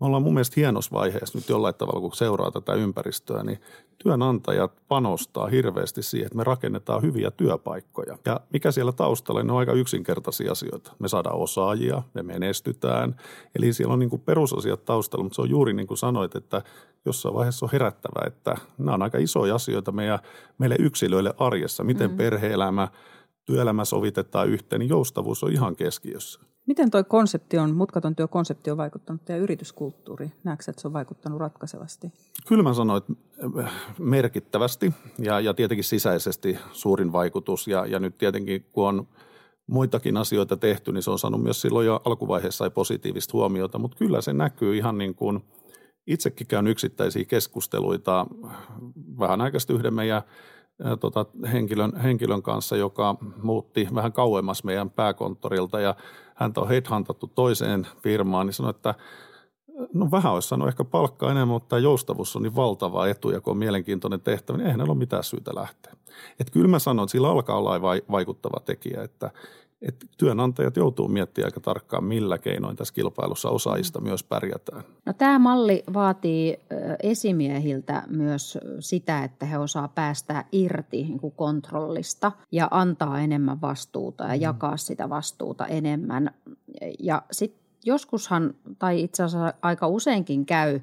[0.00, 3.60] me ollaan mun mielestä hienossa vaiheessa nyt jollain tavalla, kun seuraa tätä ympäristöä, niin
[4.02, 8.18] työnantajat panostaa hirveästi siihen, että me rakennetaan hyviä työpaikkoja.
[8.24, 10.92] Ja mikä siellä taustalla, ne on aika yksinkertaisia asioita.
[10.98, 13.16] Me saadaan osaajia, me menestytään.
[13.54, 16.62] Eli siellä on niin kuin perusasiat taustalla, mutta se on juuri niin kuin sanoit, että
[17.04, 20.18] jossain vaiheessa on herättävä, että nämä on aika isoja asioita meidän,
[20.58, 21.84] meille yksilöille arjessa.
[21.84, 22.16] Miten mm.
[22.16, 22.88] perhe-elämä,
[23.46, 26.49] työelämä sovitetaan yhteen, niin joustavuus on ihan keskiössä.
[26.70, 30.32] Miten tuo konsepti on, mutkaton työkonsepti on vaikuttanut teidän yrityskulttuuriin?
[30.44, 32.12] Näetkö, että se on vaikuttanut ratkaisevasti?
[32.48, 33.12] Kyllä mä sanoin, että
[33.60, 37.68] äh, merkittävästi ja, ja tietenkin sisäisesti suurin vaikutus.
[37.68, 39.08] Ja, ja nyt tietenkin, kun on
[39.66, 43.78] muitakin asioita tehty, niin se on saanut myös silloin jo alkuvaiheessa positiivista huomiota.
[43.78, 45.44] Mutta kyllä se näkyy ihan niin kuin,
[46.06, 48.26] itsekin käyn yksittäisiä keskusteluita
[49.18, 50.22] vähän aikaisesti yhden meidän–
[51.00, 55.94] tota, henkilön, henkilön kanssa, joka muutti vähän kauemmas meidän pääkonttorilta ja
[56.40, 58.94] häntä on headhuntattu toiseen firmaan, niin sanoi, että
[59.94, 63.40] no vähän olisi sanonut ehkä palkkaa enemmän, mutta tämä joustavuus on niin valtava etu ja
[63.40, 65.92] kun on mielenkiintoinen tehtävä, niin eihän ole mitään syytä lähteä.
[66.40, 69.30] Että kyllä mä sanon, että sillä alkaa olla vaikuttava tekijä, että
[69.82, 74.06] että työnantajat joutuu miettimään aika tarkkaan, millä keinoin tässä kilpailussa osaajista mm.
[74.06, 74.82] myös pärjätään.
[75.06, 76.60] No, tämä malli vaatii
[77.02, 84.24] esimiehiltä myös sitä, että he osaa päästä irti niin kuin kontrollista ja antaa enemmän vastuuta
[84.24, 84.42] ja mm.
[84.42, 86.30] jakaa sitä vastuuta enemmän.
[86.98, 90.80] Ja sitten joskushan, tai itse asiassa aika useinkin käy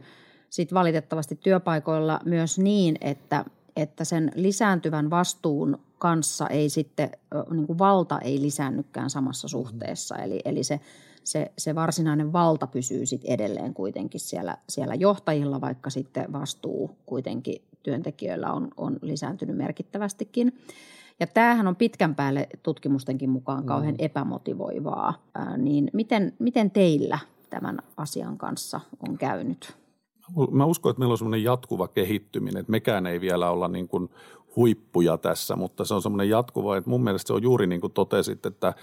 [0.49, 3.45] sit valitettavasti työpaikoilla myös niin, että,
[3.77, 7.11] että sen lisääntyvän vastuun kanssa ei sitten,
[7.51, 10.15] niin kuin valta ei lisäännykään samassa suhteessa.
[10.15, 10.79] Eli, eli se,
[11.23, 17.61] se, se varsinainen valta pysyy sitten edelleen kuitenkin siellä, siellä johtajilla, vaikka sitten vastuu kuitenkin
[17.83, 20.57] työntekijöillä on, on lisääntynyt merkittävästikin.
[21.19, 24.05] Ja tämähän on pitkän päälle tutkimustenkin mukaan kauhean mm.
[24.05, 25.13] epämotivoivaa.
[25.35, 29.86] Ää, niin miten, miten teillä tämän asian kanssa on käynyt?
[30.51, 34.09] Mä uskon, että meillä on semmoinen jatkuva kehittyminen, että mekään ei vielä olla niin kuin
[34.57, 37.93] huippuja tässä, mutta se on semmoinen jatkuva, että mun mielestä se on juuri niin kuin
[37.93, 38.73] totesit, että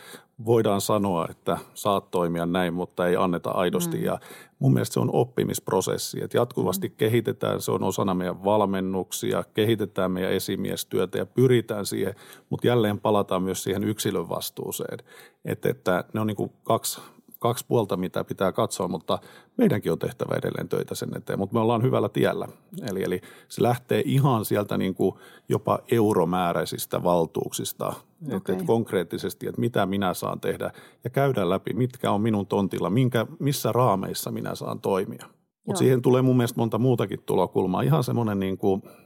[0.44, 3.96] voidaan sanoa, että saat toimia näin, mutta ei anneta aidosti.
[3.96, 4.04] Mm.
[4.04, 4.18] Ja
[4.58, 6.94] mun mielestä se on oppimisprosessi, että jatkuvasti mm.
[6.96, 12.14] kehitetään, se on osana meidän valmennuksia, kehitetään meidän esimiestyötä ja pyritään siihen,
[12.50, 14.98] mutta jälleen palataan myös siihen yksilön vastuuseen.
[15.44, 17.00] Että, että ne on niin kuin kaksi
[17.44, 19.18] kaksi puolta, mitä pitää katsoa, mutta
[19.56, 22.48] meidänkin on tehtävä edelleen töitä sen eteen, mutta me ollaan hyvällä tiellä.
[22.90, 25.14] Eli, eli se lähtee ihan sieltä niin kuin
[25.48, 28.36] jopa euromääräisistä valtuuksista, okay.
[28.36, 30.70] että, että konkreettisesti, että mitä minä saan tehdä
[31.04, 35.26] ja käydä läpi, mitkä on minun tontilla, minkä, missä raameissa minä saan toimia.
[35.66, 37.82] Mutta siihen tulee mun mielestä monta muutakin tulokulmaa.
[37.82, 38.82] Ihan semmoinen niin kuin–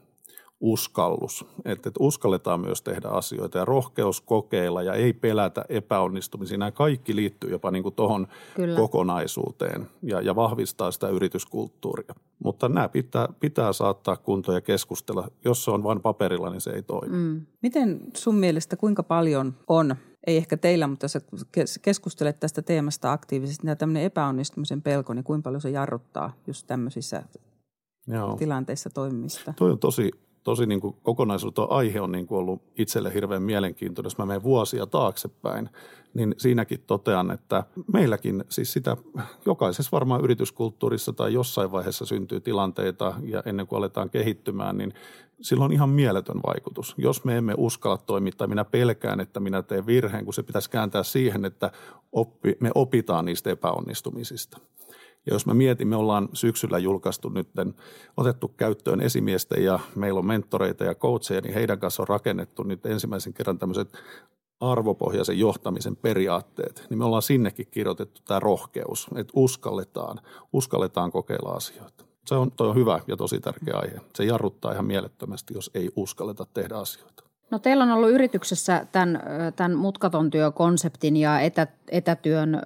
[0.61, 6.59] uskallus, että, että uskalletaan myös tehdä asioita ja rohkeus kokeilla ja ei pelätä epäonnistumisia.
[6.59, 8.27] Nämä kaikki liittyy jopa niin tuohon
[8.77, 12.15] kokonaisuuteen ja, ja vahvistaa sitä yrityskulttuuria.
[12.45, 15.29] Mutta nämä pitää, pitää saattaa kuntoon ja keskustella.
[15.45, 17.17] Jos se on vain paperilla, niin se ei toimi.
[17.17, 17.47] Mm.
[17.63, 21.21] Miten sun mielestä, kuinka paljon on, ei ehkä teillä, mutta sä
[21.83, 27.23] keskustelet tästä teemasta aktiivisesti, niin tämmöinen epäonnistumisen pelko, niin kuinka paljon se jarruttaa just tämmöisissä
[28.07, 28.37] Joo.
[28.37, 29.55] tilanteissa toimimista?
[29.57, 30.11] Toi on tosi
[30.45, 34.07] tosi niin kuin kokonaisuutta aihe on niin kuin ollut itselle hirveän mielenkiintoinen.
[34.07, 35.71] Jos mä menen vuosia taaksepäin,
[36.15, 38.97] niin siinäkin totean, että meilläkin siis sitä
[39.47, 44.95] jokaisessa varmaan yrityskulttuurissa tai jossain vaiheessa syntyy tilanteita ja ennen kuin aletaan kehittymään, niin
[45.41, 46.95] sillä on ihan mieletön vaikutus.
[46.99, 50.71] Jos me emme uskalla toimia tai minä pelkään, että minä teen virheen, kun se pitäisi
[50.71, 51.71] kääntää siihen, että
[52.13, 54.59] oppi, me opitaan niistä epäonnistumisista.
[55.27, 57.49] Ja jos mä mietin, me ollaan syksyllä julkaistu nyt,
[58.17, 62.87] otettu käyttöön esimiesten ja meillä on mentoreita ja coacheja, niin heidän kanssa on rakennettu nyt
[62.87, 63.93] ensimmäisen kerran tämmöiset
[64.61, 70.21] arvopohjaisen johtamisen periaatteet, niin me ollaan sinnekin kirjoitettu tämä rohkeus, että uskalletaan,
[70.53, 72.05] uskalletaan kokeilla asioita.
[72.27, 74.01] Se on, toi on hyvä ja tosi tärkeä aihe.
[74.15, 77.25] Se jarruttaa ihan mielettömästi, jos ei uskalleta tehdä asioita.
[77.51, 79.23] No teillä on ollut yrityksessä tämän,
[79.57, 82.61] tämän mutkaton työkonseptin ja etä, etätyön ö,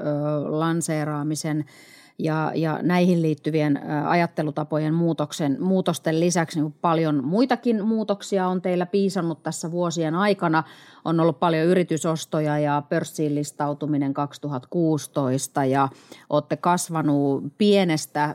[0.49, 1.65] lanseeraamisen–
[2.19, 9.43] ja, ja näihin liittyvien ajattelutapojen muutoksen, muutosten lisäksi niin paljon muitakin muutoksia on teillä piisannut
[9.43, 10.65] tässä vuosien aikana.
[11.05, 15.89] On ollut paljon yritysostoja ja pörssiin listautuminen 2016 ja
[16.31, 18.35] olette kasvanut pienestä,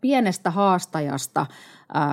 [0.00, 1.46] pienestä haastajasta–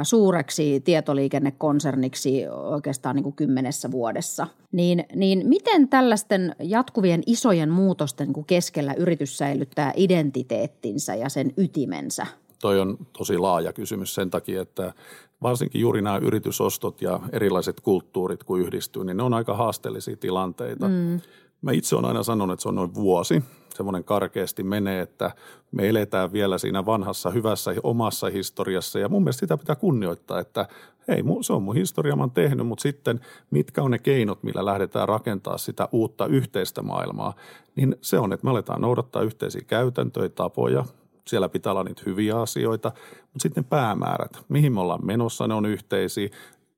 [0.03, 4.47] suureksi tietoliikennekonserniksi oikeastaan niin kuin kymmenessä vuodessa.
[4.71, 12.27] Niin, niin miten tällaisten jatkuvien isojen muutosten niin keskellä yritys säilyttää identiteettinsä ja sen ytimensä?
[12.61, 14.93] Toi on tosi laaja kysymys sen takia, että
[15.45, 20.87] varsinkin juuri nämä yritysostot ja erilaiset kulttuurit, kun yhdistyy, niin ne on aika haasteellisia tilanteita.
[20.87, 21.19] Mm.
[21.61, 23.43] Mä itse olen aina sanonut, että se on noin vuosi
[23.75, 25.31] semmoinen karkeasti menee, että
[25.71, 30.67] me eletään vielä siinä vanhassa hyvässä omassa historiassa ja mun mielestä sitä pitää kunnioittaa, että
[31.07, 33.19] hei, se on mun historia, mä oon tehnyt, mutta sitten
[33.51, 37.33] mitkä on ne keinot, millä lähdetään rakentaa sitä uutta yhteistä maailmaa,
[37.75, 40.85] niin se on, että me aletaan noudattaa yhteisiä käytäntöjä, tapoja,
[41.27, 45.53] siellä pitää olla niitä hyviä asioita, mutta sitten ne päämäärät, mihin me ollaan menossa, ne
[45.53, 46.29] on yhteisiä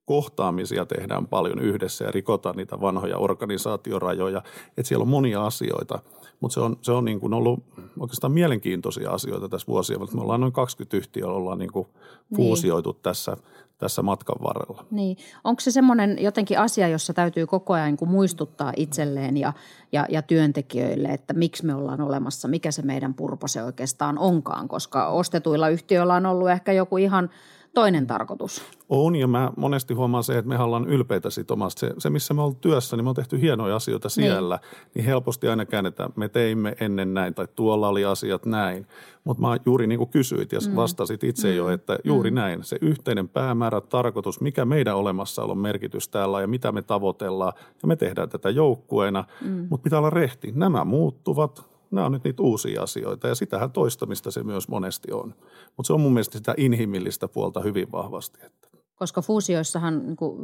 [0.08, 4.42] kohtaamisia tehdään paljon yhdessä ja rikotaan niitä vanhoja organisaatiorajoja.
[4.68, 6.00] Että siellä on monia asioita,
[6.40, 7.64] mutta se on, se on niin kuin ollut
[8.00, 10.00] oikeastaan mielenkiintoisia asioita tässä vuosia.
[10.00, 11.88] Me ollaan noin 20 yhtiöä, ollaan niin kuin
[12.36, 13.02] fuusioitu niin.
[13.04, 13.38] tässä,
[13.78, 14.86] tässä matkan varrella.
[14.92, 15.18] Niin.
[15.44, 19.54] Onko se semmoinen jotenkin asia, jossa täytyy koko ajan niin muistuttaa itselleen ja,
[19.92, 25.08] ja, ja työntekijöille, että miksi me ollaan olemassa, mikä se meidän purpose oikeastaan onkaan, koska
[25.08, 27.30] ostetuilla yhtiöillä on ollut ehkä joku ihan–
[27.78, 28.62] toinen tarkoitus.
[28.90, 31.80] On ja mä monesti huomaan se, että me ollaan ylpeitä siitä omasta.
[31.80, 34.60] Se, se missä me ollaan työssä, niin me on tehty hienoja asioita siellä.
[34.62, 38.88] Niin, niin helposti aina käännetään, me teimme ennen näin tai tuolla oli asiat näin.
[39.24, 40.76] Mutta mä juuri niin kuin kysyit ja mm.
[40.76, 41.56] vastasit itse mm.
[41.56, 42.36] jo, että juuri mm.
[42.36, 42.64] näin.
[42.64, 47.54] Se yhteinen päämäärä, tarkoitus, mikä meidän olemassaolon merkitys täällä ja mitä me tavoitellaan.
[47.82, 49.68] Ja me tehdään tätä joukkueena, mm.
[49.70, 50.52] mutta pitää olla rehti.
[50.56, 55.34] Nämä muuttuvat, nämä on nyt niitä uusia asioita ja sitähän toistamista se myös monesti on.
[55.78, 58.40] Mutta se on mun mielestä sitä inhimillistä puolta hyvin vahvasti.
[58.46, 58.68] Että.
[58.98, 60.38] Koska fuusioissahan, niinku,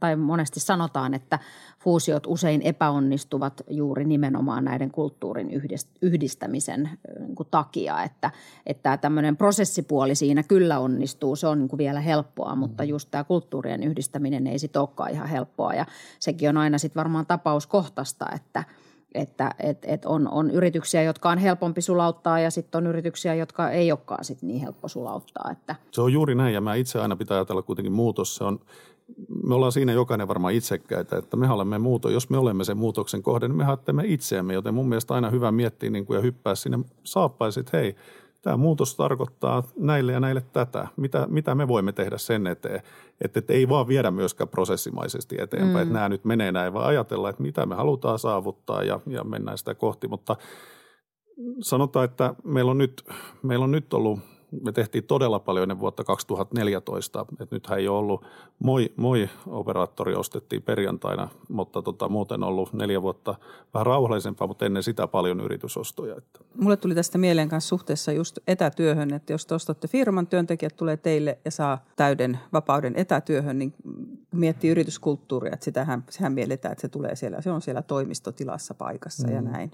[0.00, 1.38] tai monesti sanotaan, että
[1.78, 5.50] fuusiot usein epäonnistuvat juuri nimenomaan näiden kulttuurin
[6.02, 8.30] yhdistämisen niin takia, että,
[8.66, 12.88] että tämmöinen prosessipuoli siinä kyllä onnistuu, se on niin vielä helppoa, mutta mm.
[12.88, 15.86] just tämä kulttuurien yhdistäminen ei sitten olekaan ihan helppoa ja
[16.18, 18.64] sekin on aina sitten varmaan tapauskohtaista, että–
[19.14, 23.70] että et, et on, on yrityksiä, jotka on helpompi sulauttaa ja sitten on yrityksiä, jotka
[23.70, 25.50] ei olekaan sit niin helppo sulauttaa.
[25.52, 25.76] Että.
[25.90, 28.36] Se on juuri näin ja mä itse aina pitää ajatella kuitenkin muutos.
[28.36, 28.60] Se on,
[29.42, 32.10] me ollaan siinä jokainen varmaan itsekkäitä, että me olemme muuto.
[32.10, 35.52] Jos me olemme sen muutoksen kohde, niin me haluamme itseämme, joten mun mielestä aina hyvä
[35.52, 37.96] miettiä niin kuin ja hyppää sinne saappaisit, hei–
[38.42, 40.88] tämä muutos tarkoittaa näille ja näille tätä.
[40.96, 42.82] Mitä, mitä me voimme tehdä sen eteen?
[43.24, 45.82] Että, että ei vaan viedä myöskään prosessimaisesti eteenpäin, mm.
[45.82, 49.58] että nämä nyt menee näin, vaan ajatella, että mitä me halutaan saavuttaa ja, ja mennään
[49.58, 50.08] sitä kohti.
[50.08, 50.36] Mutta
[51.60, 53.04] sanotaan, että meillä on nyt,
[53.42, 54.20] meillä on nyt ollut–
[54.62, 58.24] me tehtiin todella paljon ennen vuotta 2014, että nythän ei ole ollut,
[58.58, 63.34] moi, moi operaattori ostettiin perjantaina, mutta tota, muuten ollut neljä vuotta
[63.74, 66.16] vähän rauhallisempaa, mutta ennen sitä paljon yritysostoja.
[66.16, 66.40] Että.
[66.54, 70.96] Mulle tuli tästä mieleen kanssa suhteessa just etätyöhön, että jos te ostatte firman, työntekijät tulee
[70.96, 73.74] teille ja saa täyden vapauden etätyöhön, niin
[74.34, 79.26] miettii yrityskulttuuria, että sitähän, sehän mielletään, että se tulee siellä, se on siellä toimistotilassa paikassa
[79.26, 79.34] mm.
[79.34, 79.70] ja näin.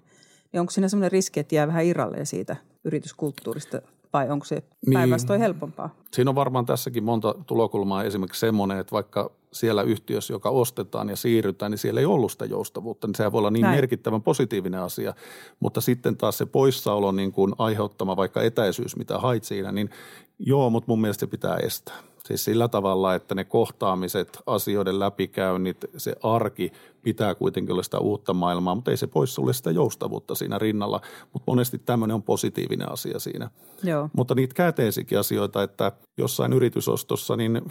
[0.53, 3.83] Ja onko siinä sellainen riski, että jää vähän irralleen siitä yrityskulttuurista
[4.15, 4.55] vai onko se
[4.87, 4.95] niin.
[4.95, 5.43] päinvastoin niin.
[5.43, 5.95] helpompaa?
[6.13, 8.05] Siinä on varmaan tässäkin monta tulokulmaa.
[8.05, 12.45] Esimerkiksi semmoinen, että vaikka siellä yhtiössä, joka ostetaan ja siirrytään, niin siellä ei ollut sitä
[12.45, 13.77] joustavuutta, niin sehän voi olla niin Näin.
[13.77, 15.15] merkittävän positiivinen asia.
[15.61, 19.91] Mutta sitten taas se poissaolo niin kuin aiheuttama vaikka etäisyys, mitä hait siinä, niin
[20.39, 22.14] joo, mutta mun mielestä se pitää estää.
[22.27, 28.35] Siis sillä tavalla, että ne kohtaamiset, asioiden läpikäynnit, se arki pitää kuitenkin olla sitä uutta
[28.35, 31.01] maailmaa, mutta ei se pois sulle sitä joustavuutta siinä rinnalla.
[31.33, 33.51] Mutta monesti tämmöinen on positiivinen asia siinä.
[33.83, 34.09] Joo.
[34.17, 37.63] Mutta niitä käteisikin asioita, että jossain yritysostossa, niin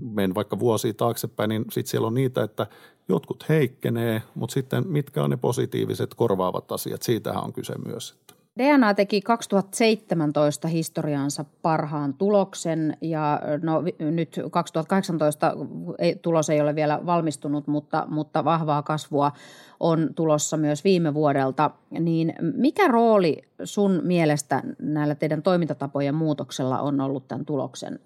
[0.00, 2.66] menen vaikka vuosia taaksepäin, niin sitten siellä on niitä, että
[3.08, 8.16] jotkut heikkenee, mutta sitten mitkä on ne positiiviset korvaavat asiat, siitähän on kyse myös.
[8.58, 15.56] DNA teki 2017 historiansa parhaan tuloksen ja no, nyt 2018
[15.98, 19.32] ei, tulos ei ole vielä valmistunut, mutta, mutta vahvaa kasvua
[19.80, 21.70] on tulossa myös viime vuodelta.
[21.90, 28.00] Niin mikä rooli sun mielestä näillä teidän toimintatapojen muutoksella on ollut tämän tuloksen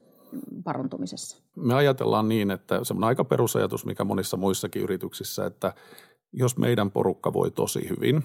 [0.65, 1.43] parantumisessa?
[1.57, 5.75] Me ajatellaan niin, että se on aika perusajatus, mikä monissa muissakin yrityksissä, että
[6.33, 8.25] jos meidän porukka voi tosi hyvin,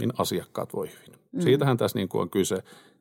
[0.00, 1.20] niin asiakkaat voi hyvin.
[1.32, 1.40] Mm.
[1.40, 2.54] Siitähän tässä niin kuin on kyse.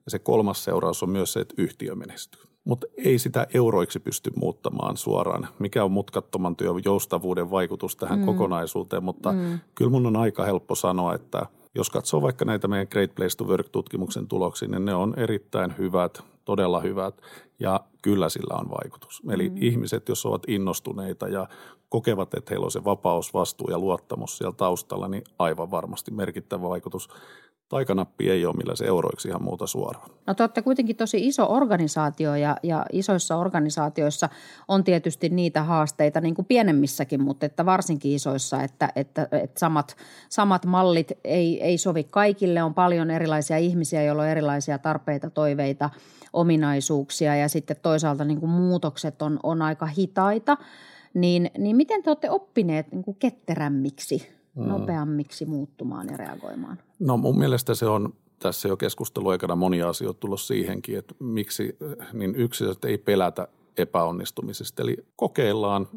[0.06, 2.42] Ja se kolmas seuraus on myös se, että yhtiö menestyy.
[2.64, 5.48] Mutta ei sitä euroiksi pysty muuttamaan suoraan.
[5.60, 8.26] Mikä on mutkattoman työn joustavuuden vaikutus tähän mm.
[8.26, 9.60] kokonaisuuteen, mutta mm.
[9.76, 11.46] kyllä mun on aika helppo sanoa, että
[11.78, 16.24] jos katsoo vaikka näitä meidän Great Place to Work-tutkimuksen tuloksia, niin ne on erittäin hyvät,
[16.46, 17.22] todella hyvät
[17.60, 19.22] ja kyllä sillä on vaikutus.
[19.30, 19.56] Eli mm.
[19.60, 21.48] ihmiset, jos ovat innostuneita ja
[21.90, 26.70] kokevat, että heillä on se vapaus, vastuu ja luottamus siellä taustalla, niin aivan varmasti merkittävä
[26.70, 27.10] vaikutus
[27.70, 30.10] taikanappi ei ole millä se euroiksi ihan muuta suoraan.
[30.28, 34.30] No te olette kuitenkin tosi iso organisaatio ja, ja isoissa organisaatioissa
[34.68, 39.98] on tietysti niitä haasteita niin kuin pienemmissäkin, mutta että varsinkin isoissa, että, että, että samat,
[40.30, 42.64] samat mallit ei, ei sovi kaikille.
[42.64, 45.90] On paljon erilaisia ihmisiä, joilla on erilaisia tarpeita, toiveita,
[46.34, 50.58] ominaisuuksia ja sitten toisaalta niin kuin muutokset on, on aika hitaita.
[51.14, 54.68] Niin, niin miten te olette oppineet niin kuin ketterämmiksi mm.
[54.68, 56.78] nopeammiksi muuttumaan ja reagoimaan?
[57.00, 61.78] No mun mielestä se on tässä jo keskusteluaikana monia asioita tullut siihenkin, että miksi
[62.14, 64.82] niin yksilöt ei pelätä epäonnistumisesta.
[64.82, 65.88] Eli kokeillaan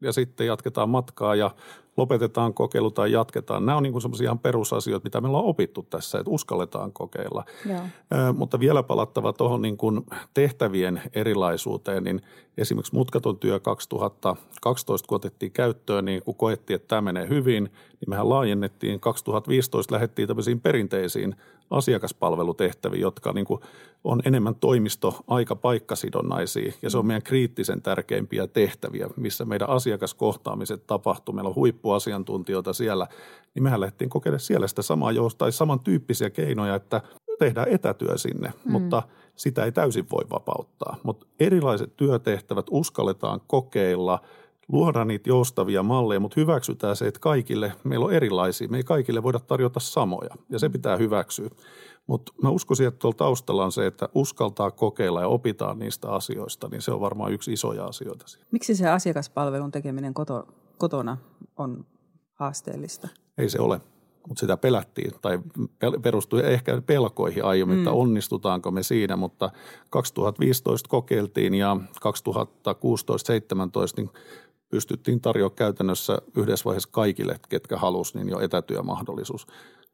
[0.00, 1.50] ja sitten jatketaan matkaa ja
[1.96, 3.66] lopetetaan kokeilu tai jatketaan.
[3.66, 7.44] Nämä on niin semmoisia ihan perusasioita, mitä me ollaan opittu tässä, että uskalletaan kokeilla.
[7.68, 7.78] Joo.
[7.78, 12.20] Ö, mutta vielä palattava tuohon niin kuin tehtävien erilaisuuteen, niin
[12.58, 18.10] esimerkiksi mutkaton työ 2012, kun otettiin käyttöön, niin kun koettiin, että tämä menee hyvin, niin
[18.10, 19.00] mehän laajennettiin.
[19.00, 21.36] 2015 lähdettiin tämmöisiin perinteisiin
[21.70, 23.60] asiakaspalvelutehtäviin, jotka niin kuin
[24.04, 30.86] on enemmän toimisto aika paikkasidonnaisia ja se on meidän kriittisen tärkeimpiä tehtäviä, missä meidän asiakaskohtaamiset
[30.86, 31.34] tapahtuu.
[31.34, 33.06] Meillä on huippuasiantuntijoita siellä,
[33.54, 37.00] niin mehän lähdettiin kokeilemaan siellä sitä samaa tai samantyyppisiä keinoja, että
[37.38, 38.72] tehdään etätyö sinne, mm.
[38.72, 39.02] mutta
[39.36, 40.96] sitä ei täysin voi vapauttaa.
[41.02, 44.18] Mutta erilaiset työtehtävät uskalletaan kokeilla–
[44.72, 49.22] luodaan niitä joustavia malleja, mutta hyväksytään se, että kaikille, meillä on erilaisia, me ei kaikille
[49.22, 51.50] voida tarjota samoja ja se pitää hyväksyä.
[52.06, 56.68] Mutta mä uskoisin, että tuolla taustalla on se, että uskaltaa kokeilla ja opitaan niistä asioista,
[56.68, 58.28] niin se on varmaan yksi isoja asioita.
[58.28, 58.46] Siinä.
[58.50, 60.48] Miksi se asiakaspalvelun tekeminen koto,
[60.78, 61.16] kotona
[61.56, 61.86] on
[62.34, 63.08] haasteellista?
[63.38, 63.80] Ei se ole,
[64.28, 65.38] mutta sitä pelättiin tai
[66.02, 67.82] perustui ehkä pelkoihin aiemmin, mm.
[67.82, 69.50] että onnistutaanko me siinä, mutta
[69.90, 71.80] 2015 kokeiltiin ja 2016-2017
[73.96, 74.10] niin
[74.76, 79.46] pystyttiin tarjoamaan käytännössä yhdessä vaiheessa kaikille, ketkä halusi, niin jo etätyömahdollisuus.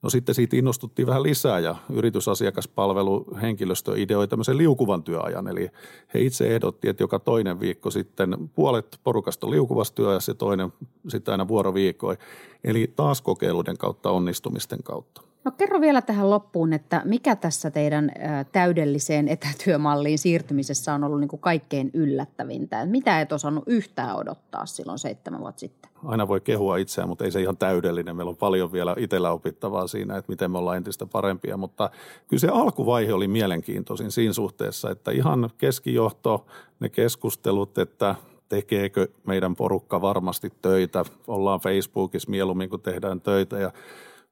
[0.03, 5.49] No sitten siitä innostuttiin vähän lisää ja yritysasiakaspalvelu henkilöstö ideoi tämmöisen liukuvan työajan.
[5.49, 5.71] Eli
[6.15, 10.73] he itse ehdotti, että joka toinen viikko sitten puolet porukasta on liukuvassa työajassa ja toinen
[11.09, 12.19] sitten aina vuoroviikoin.
[12.65, 15.23] Eli taas kokeiluiden kautta onnistumisten kautta.
[15.45, 18.13] No kerro vielä tähän loppuun, että mikä tässä teidän
[18.53, 22.87] täydelliseen etätyömalliin siirtymisessä on ollut niin kuin kaikkein yllättävintä?
[22.87, 25.91] Mitä et osannut yhtään odottaa silloin seitsemän vuotta sitten?
[26.05, 28.17] Aina voi kehua itseään, mutta ei se ihan täydellinen.
[28.17, 31.57] Meillä on paljon vielä itsellä opittavaa siinä, että miten me ollaan entistä parempia.
[31.57, 31.91] Mutta
[32.29, 36.47] kyllä se alkuvaihe oli mielenkiintoisin siinä suhteessa, että ihan keskijohto,
[36.81, 38.15] ne keskustelut, että
[38.49, 41.05] tekeekö meidän porukka varmasti töitä.
[41.27, 43.73] Ollaan Facebookissa mieluummin, kun tehdään töitä ja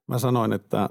[0.09, 0.89] Mä sanoin, että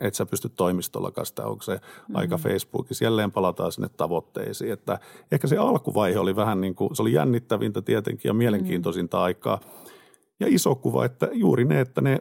[0.00, 2.16] et sä pysty toimistolla sitä, onko se mm-hmm.
[2.16, 3.04] aika Facebookissa.
[3.04, 4.72] Jälleen palataan sinne tavoitteisiin.
[4.72, 4.98] Että
[5.32, 9.24] ehkä se alkuvaihe oli vähän niin kuin, se oli jännittävintä tietenkin ja mielenkiintoisinta mm-hmm.
[9.24, 9.60] aikaa.
[10.40, 12.18] Ja iso kuva, että juuri ne, että ne,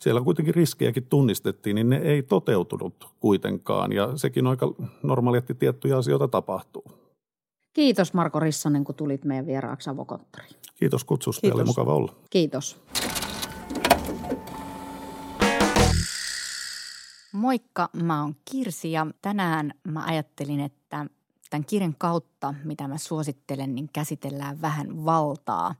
[0.00, 3.92] siellä kuitenkin riskejäkin tunnistettiin, niin ne ei toteutunut kuitenkaan.
[3.92, 6.84] Ja sekin on aika normaali, että tiettyjä asioita tapahtuu.
[7.72, 10.52] Kiitos Marko Rissanen, kun tulit meidän vieraaksi avokonttoriin.
[10.74, 11.60] Kiitos kutsusta, Kiitos.
[11.60, 12.12] oli mukava olla.
[12.30, 12.80] Kiitos.
[17.36, 21.06] Moikka, mä oon Kirsi ja tänään mä ajattelin, että
[21.50, 25.74] tämän kirjan kautta, mitä mä suosittelen, niin käsitellään vähän valtaa,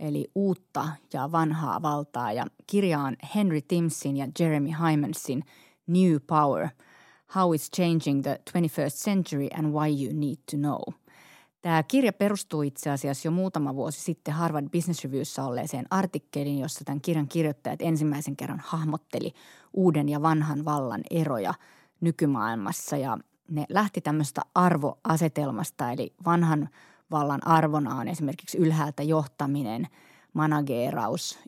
[0.00, 2.32] eli uutta ja vanhaa valtaa.
[2.32, 5.44] Ja kirja on Henry Timmsin ja Jeremy Hymansin
[5.86, 6.68] New Power–
[7.34, 10.80] How it's Changing the 21st Century and Why You Need to Know–
[11.62, 16.84] Tämä kirja perustuu itse asiassa jo muutama vuosi sitten Harvard Business Reviewssa olleeseen artikkeliin, jossa
[16.84, 19.32] tämän kirjan kirjoittajat ensimmäisen kerran hahmotteli
[19.72, 21.54] uuden ja vanhan vallan eroja
[22.00, 22.96] nykymaailmassa.
[22.96, 23.18] Ja
[23.50, 26.68] ne lähti tämmöistä arvoasetelmasta, eli vanhan
[27.10, 29.86] vallan arvona on esimerkiksi ylhäältä johtaminen,
[30.32, 31.38] manageeraus,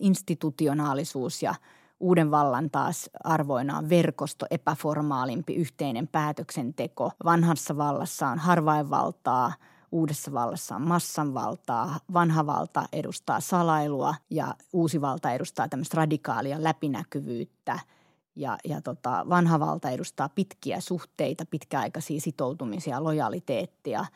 [0.00, 1.54] institutionaalisuus ja
[2.00, 7.10] uuden vallan taas arvoina on verkosto, epäformaalimpi yhteinen päätöksenteko.
[7.24, 9.52] Vanhassa vallassa on harvainvaltaa,
[9.92, 11.98] uudessa vallassa on massanvaltaa.
[12.12, 17.78] Vanha valta edustaa salailua ja uusi valta edustaa tämmöistä radikaalia läpinäkyvyyttä–
[18.36, 24.06] ja, ja tota, vanha valta edustaa pitkiä suhteita, pitkäaikaisia sitoutumisia, lojaliteettia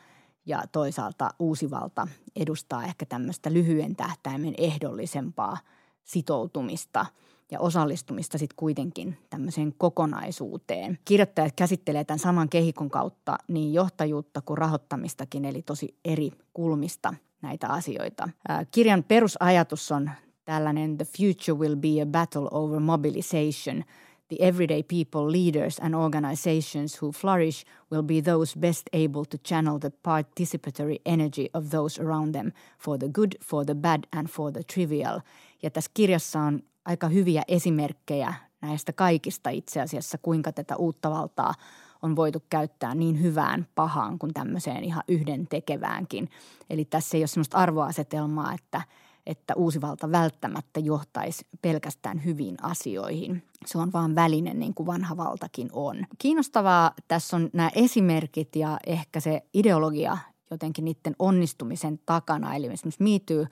[0.45, 5.57] ja toisaalta uusi valta edustaa ehkä tämmöistä lyhyen tähtäimen ehdollisempaa
[6.03, 7.05] sitoutumista
[7.51, 10.99] ja osallistumista sitten kuitenkin tämmöiseen kokonaisuuteen.
[11.05, 17.67] Kirjoittajat käsittelee tämän saman kehikon kautta niin johtajuutta kuin rahoittamistakin, eli tosi eri kulmista näitä
[17.67, 18.29] asioita.
[18.71, 20.11] Kirjan perusajatus on
[20.45, 23.83] tällainen The future will be a battle over mobilization–
[24.29, 29.79] the everyday people, leaders, and organizations who flourish will be those best able to channel
[29.79, 34.51] the participatory energy of those around them for the good, for the bad, and for
[34.51, 35.21] the trivial.
[35.63, 41.53] Ja tässä kirjassa on aika hyviä esimerkkejä näistä kaikista itse asiassa, kuinka tätä uutta valtaa
[42.01, 46.29] on voitu käyttää niin hyvään pahaan kuin tämmöiseen ihan yhden tekeväänkin.
[46.69, 48.81] Eli tässä ei ole sellaista arvoasetelmaa, että–
[49.25, 53.43] että uusi valta välttämättä johtaisi pelkästään hyviin asioihin.
[53.65, 56.05] Se on vaan väline niin kuin vanha valtakin on.
[56.17, 60.17] Kiinnostavaa tässä on nämä esimerkit ja ehkä se ideologia
[60.51, 62.55] jotenkin niiden onnistumisen takana.
[62.55, 63.47] Eli esimerkiksi miityy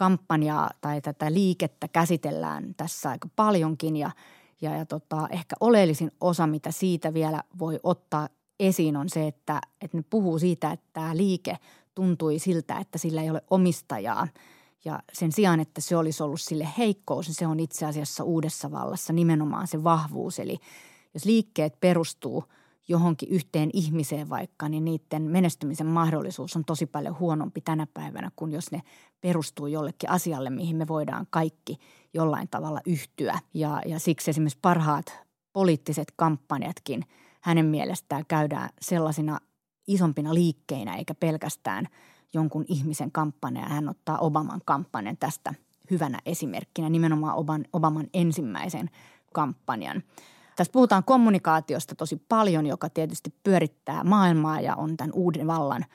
[0.00, 4.10] kampanjaa tai tätä liikettä käsitellään tässä aika paljonkin ja,
[4.60, 8.28] ja, ja tota, ehkä oleellisin osa, mitä siitä vielä voi ottaa
[8.60, 11.56] esiin on se, että, että ne puhuu siitä, että tämä liike
[11.94, 14.28] tuntui siltä, että sillä ei ole omistajaa–
[14.84, 18.70] ja sen sijaan, että se olisi ollut sille heikkous, niin se on itse asiassa uudessa
[18.70, 20.38] vallassa nimenomaan se vahvuus.
[20.38, 20.58] Eli
[21.14, 22.44] jos liikkeet perustuu
[22.90, 28.52] johonkin yhteen ihmiseen vaikka, niin niiden menestymisen mahdollisuus on tosi paljon huonompi tänä päivänä kuin
[28.52, 28.82] jos ne
[29.20, 31.78] perustuu jollekin asialle, mihin me voidaan kaikki
[32.14, 33.38] jollain tavalla yhtyä.
[33.54, 35.18] Ja, ja siksi esimerkiksi parhaat
[35.52, 37.04] poliittiset kampanjatkin
[37.40, 39.38] hänen mielestään käydään sellaisina
[39.86, 41.86] isompina liikkeinä eikä pelkästään–
[42.34, 45.54] jonkun ihmisen kampanja ja hän ottaa Obaman kampanjan tästä
[45.90, 47.36] hyvänä esimerkkinä, nimenomaan
[47.72, 48.90] Obaman ensimmäisen
[49.32, 50.02] kampanjan.
[50.56, 55.84] Tässä puhutaan kommunikaatiosta tosi paljon, joka tietysti pyörittää maailmaa ja on tämän uuden vallan–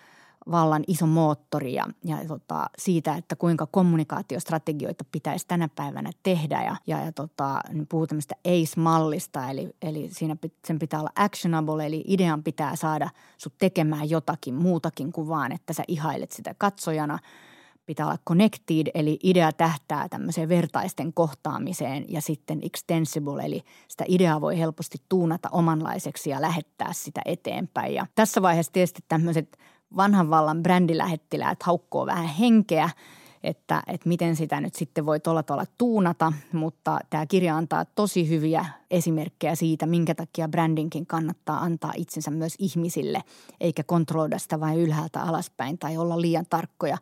[0.51, 6.63] vallan iso moottori ja, ja tota, siitä, että kuinka kommunikaatiostrategioita pitäisi tänä päivänä tehdä.
[6.63, 10.35] Ja, ja, ja tota, puhuu tämmöistä ACE-mallista, eli, eli siinä
[10.65, 15.73] sen pitää olla actionable, eli idean pitää saada sut tekemään jotakin muutakin kuin vaan, että
[15.73, 17.19] sä ihailet sitä katsojana–
[17.85, 24.41] pitää olla connected, eli idea tähtää tämmöiseen vertaisten kohtaamiseen ja sitten extensible, eli sitä ideaa
[24.41, 27.93] voi helposti tuunata omanlaiseksi ja lähettää sitä eteenpäin.
[27.93, 29.57] Ja tässä vaiheessa tietysti tämmöiset
[29.95, 32.89] vanhan vallan brändilähettiläät haukkoo vähän henkeä,
[33.43, 38.29] että, että miten sitä nyt sitten voi tuolla tavalla tuunata, mutta tämä kirja antaa tosi
[38.29, 43.23] hyviä esimerkkejä siitä, minkä takia brändinkin kannattaa antaa itsensä myös ihmisille,
[43.59, 46.97] eikä kontrolloida sitä vain ylhäältä alaspäin tai olla liian tarkkoja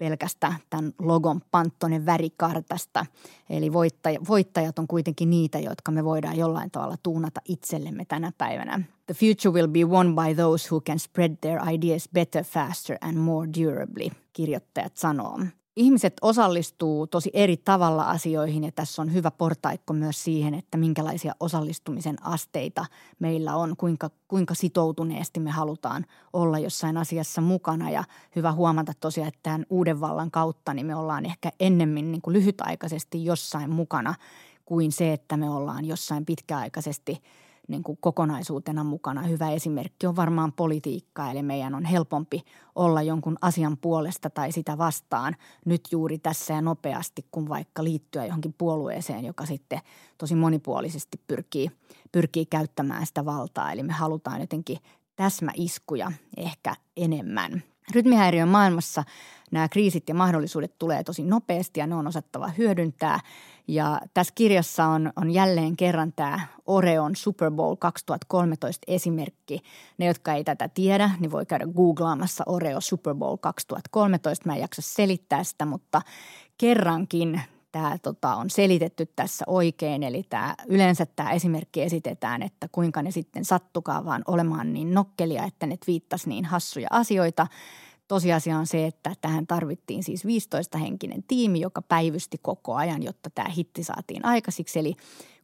[0.00, 3.06] pelkästä tämän logon panttonen värikartasta.
[3.50, 3.72] Eli
[4.28, 8.80] voittajat on kuitenkin niitä, jotka me voidaan jollain tavalla tuunata itsellemme tänä päivänä.
[9.06, 13.16] The future will be won by those who can spread their ideas better, faster and
[13.16, 15.40] more durably, kirjoittajat sanoo
[15.76, 21.34] ihmiset osallistuu tosi eri tavalla asioihin ja tässä on hyvä portaikko myös siihen, että minkälaisia
[21.40, 22.86] osallistumisen asteita
[23.18, 27.90] meillä on, kuinka, kuinka sitoutuneesti me halutaan olla jossain asiassa mukana.
[27.90, 28.04] Ja
[28.36, 32.34] hyvä huomata tosiaan, että tämän uuden vallan kautta niin me ollaan ehkä ennemmin niin kuin
[32.34, 34.14] lyhytaikaisesti jossain mukana
[34.64, 37.18] kuin se, että me ollaan jossain pitkäaikaisesti–
[37.70, 39.22] niin kuin kokonaisuutena mukana.
[39.22, 42.42] Hyvä esimerkki on varmaan politiikka, eli meidän on helpompi
[42.74, 48.26] olla jonkun asian puolesta tai sitä vastaan nyt juuri tässä ja nopeasti, kuin vaikka liittyä
[48.26, 49.80] johonkin puolueeseen, joka sitten
[50.18, 51.70] tosi monipuolisesti pyrkii,
[52.12, 53.72] pyrkii käyttämään sitä valtaa.
[53.72, 54.78] Eli me halutaan jotenkin
[55.16, 57.62] täsmäiskuja ehkä enemmän.
[57.94, 59.04] Rytmihäiriön maailmassa
[59.50, 63.20] nämä kriisit ja mahdollisuudet tulee tosi nopeasti ja ne on osattava hyödyntää.
[63.68, 69.60] Ja tässä kirjassa on, on jälleen kerran tämä Oreon Super Bowl 2013 esimerkki.
[69.98, 74.46] Ne, jotka ei tätä tiedä, niin voi käydä googlaamassa Oreo Super Bowl 2013.
[74.46, 76.02] Mä en jaksa selittää sitä, mutta
[76.58, 77.40] kerrankin
[77.72, 80.02] tämä tota, on selitetty tässä oikein.
[80.02, 85.44] Eli tämä, yleensä tämä esimerkki esitetään, että kuinka ne sitten sattukaa vaan olemaan niin nokkelia,
[85.44, 87.46] että ne viittasi niin hassuja asioita.
[88.08, 93.48] Tosiasia on se, että tähän tarvittiin siis 15-henkinen tiimi, joka päivysti koko ajan, jotta tämä
[93.48, 94.78] hitti saatiin aikaisiksi.
[94.78, 94.94] Eli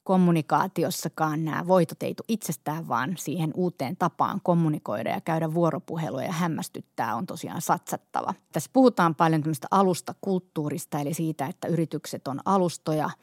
[0.07, 6.32] kommunikaatiossakaan nämä voitot ei tule itsestään, vaan siihen uuteen tapaan kommunikoida ja käydä vuoropuhelua ja
[6.32, 8.34] hämmästyttää on tosiaan satsattava.
[8.52, 13.11] Tässä puhutaan paljon tämmöistä alustakulttuurista, eli siitä, että yritykset on alustoja–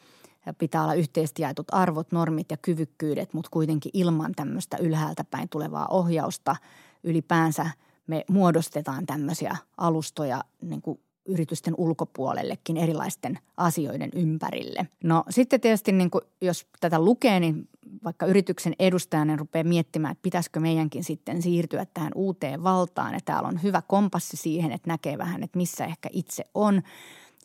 [0.58, 5.88] pitää olla yhteisesti jaetut arvot, normit ja kyvykkyydet, mutta kuitenkin ilman tämmöistä ylhäältä päin tulevaa
[5.88, 6.56] ohjausta
[7.04, 7.70] ylipäänsä
[8.08, 14.88] me muodostetaan tämmöisiä alustoja niin kuin yritysten ulkopuolellekin erilaisten asioiden ympärille.
[15.04, 17.70] No sitten tietysti niin kuin, jos tätä lukee, niin
[18.04, 23.14] vaikka yrityksen edustajana rupeaa miettimään, että pitäisikö meidänkin sitten siirtyä tähän uuteen valtaan.
[23.14, 26.82] Ja täällä on hyvä kompassi siihen, että näkee vähän, että missä ehkä itse on.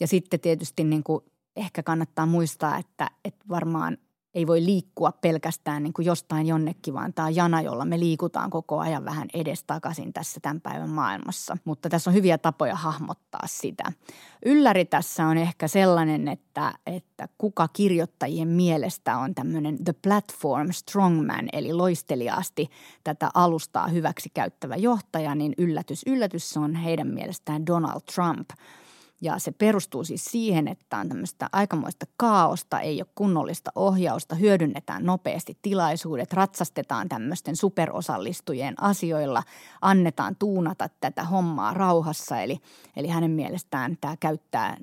[0.01, 1.25] Ja sitten tietysti niin kuin
[1.57, 3.99] ehkä kannattaa muistaa, että, että varmaan
[4.39, 8.79] ei voi liikkua pelkästään niin kuin jostain jonnekin, vaan tämä jana, jolla me liikutaan koko
[8.79, 11.57] ajan vähän edestakaisin tässä tämän päivän maailmassa.
[11.65, 13.93] Mutta tässä on hyviä tapoja hahmottaa sitä.
[14.45, 21.49] Ylläri tässä on ehkä sellainen, että, että kuka kirjoittajien mielestä on tämmöinen the platform strongman,
[21.53, 22.71] eli loisteliaasti
[23.05, 28.51] tätä alustaa hyväksi käyttävä johtaja, niin yllätys, yllätys se on heidän mielestään Donald Trump–
[29.21, 35.05] ja se perustuu siis siihen, että on tämmöistä aikamoista kaaosta, ei ole kunnollista ohjausta, hyödynnetään
[35.05, 39.43] nopeasti tilaisuudet, ratsastetaan tämmöisten superosallistujien asioilla,
[39.83, 42.41] annetaan tuunata tätä hommaa rauhassa.
[42.41, 42.59] Eli,
[42.97, 44.77] eli hänen mielestään tämä käyttää,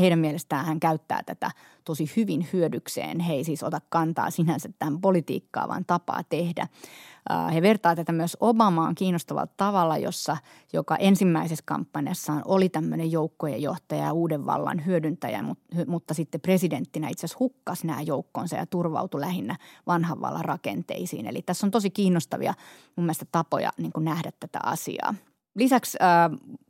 [0.00, 1.50] heidän mielestään hän käyttää tätä
[1.84, 3.20] tosi hyvin hyödykseen.
[3.20, 6.68] He ei siis ota kantaa sinänsä tähän politiikkaan, vaan tapaa tehdä.
[7.54, 10.36] He vertaa tätä myös Obamaan kiinnostavalla tavalla, jossa,
[10.72, 15.44] joka ensimmäisessä kampanjassaan oli tämmöinen joukkojen johtaja ja uuden vallan hyödyntäjä,
[15.86, 19.56] mutta, sitten presidenttinä itse asiassa hukkasi nämä joukkonsa ja turvautui lähinnä
[19.86, 21.26] vanhan vallan rakenteisiin.
[21.26, 22.54] Eli tässä on tosi kiinnostavia
[22.96, 25.14] mun mielestä tapoja niin nähdä tätä asiaa.
[25.54, 25.98] Lisäksi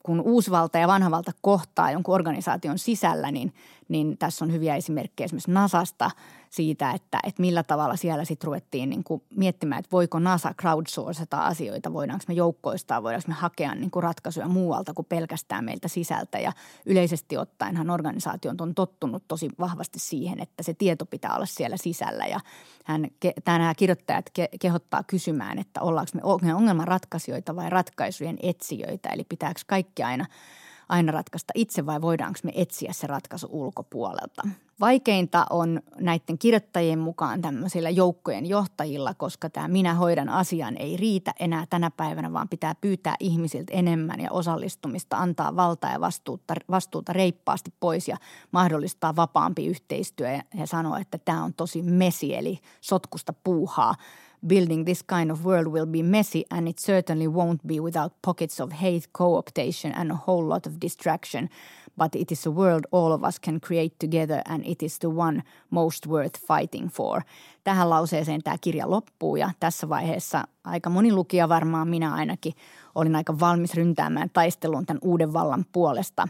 [0.02, 3.54] kun uusvalta ja vanhavalta kohtaa jonkun organisaation sisällä, niin,
[3.88, 6.10] niin tässä on hyviä esimerkkejä esimerkiksi NASAsta
[6.54, 11.40] siitä, että, että millä tavalla siellä sitten ruvettiin niin kuin miettimään, että voiko NASA crowdsourcata
[11.46, 16.38] asioita, voidaanko me joukkoistaa, voidaanko me hakea niin kuin ratkaisuja muualta kuin pelkästään meiltä sisältä.
[16.38, 16.52] Ja
[16.86, 22.26] yleisesti ottaenhan organisaatiot on tottunut tosi vahvasti siihen, että se tieto pitää olla siellä sisällä.
[22.26, 22.40] Ja
[22.84, 23.08] hän,
[23.46, 30.02] nämä kirjoittajat ke, kehottaa kysymään, että ollaanko me ongelmanratkaisijoita vai ratkaisujen etsijöitä, eli pitääkö kaikki
[30.02, 30.26] aina,
[30.88, 34.42] aina ratkaista itse vai voidaanko me etsiä se ratkaisu ulkopuolelta.
[34.80, 41.34] Vaikeinta on näiden kirjoittajien mukaan tämmöisillä joukkojen johtajilla, koska tämä minä hoidan asian ei riitä
[41.40, 47.12] enää tänä päivänä, vaan pitää pyytää ihmisiltä enemmän ja osallistumista, antaa valtaa ja vastuuta, vastuuta
[47.12, 48.16] reippaasti pois ja
[48.50, 50.30] mahdollistaa vapaampi yhteistyö.
[50.30, 53.94] Ja he sanoo, että tämä on tosi mesi eli sotkusta puuhaa
[54.46, 58.60] building this kind of world will be messy and it certainly won't be without pockets
[58.60, 61.48] of hate, co-optation and a whole lot of distraction.
[61.96, 65.08] But it is a world all of us can create together and it is the
[65.08, 67.22] one most worth fighting for.
[67.64, 72.52] Tähän lauseeseen tämä kirja loppuu ja tässä vaiheessa aika moni lukija varmaan minä ainakin
[72.94, 76.28] olin aika valmis ryntäämään taisteluun tämän uuden vallan puolesta.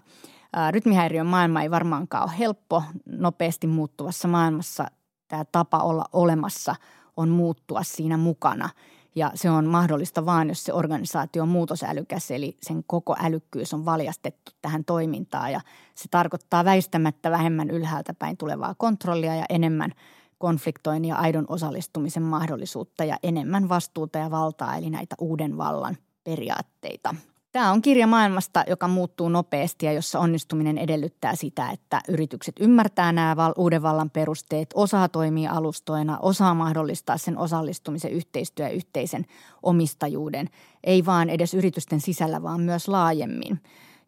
[0.71, 2.83] Rytmihäiriön maailma ei varmaankaan ole helppo.
[3.07, 4.87] Nopeasti muuttuvassa maailmassa
[5.29, 6.77] tämä tapa olla olemassa–
[7.17, 8.69] on muuttua siinä mukana.
[9.15, 13.85] Ja se on mahdollista vain, jos se organisaatio on muutosälykäs, eli sen koko älykkyys on
[13.85, 15.53] valjastettu tähän toimintaan.
[15.53, 15.61] Ja
[15.95, 19.91] se tarkoittaa väistämättä vähemmän ylhäältä päin tulevaa kontrollia ja enemmän
[20.39, 27.15] konfliktoinnin ja aidon osallistumisen mahdollisuutta ja enemmän vastuuta ja valtaa, eli näitä uuden vallan periaatteita.
[27.55, 33.13] Tämä on kirja maailmasta, joka muuttuu nopeasti ja jossa onnistuminen edellyttää sitä, että yritykset ymmärtää
[33.13, 39.27] nämä uuden vallan perusteet, osaa toimia alustoina, osaa mahdollistaa sen osallistumisen, yhteistyö ja yhteisen
[39.63, 40.49] omistajuuden.
[40.85, 43.61] Ei vaan edes yritysten sisällä, vaan myös laajemmin.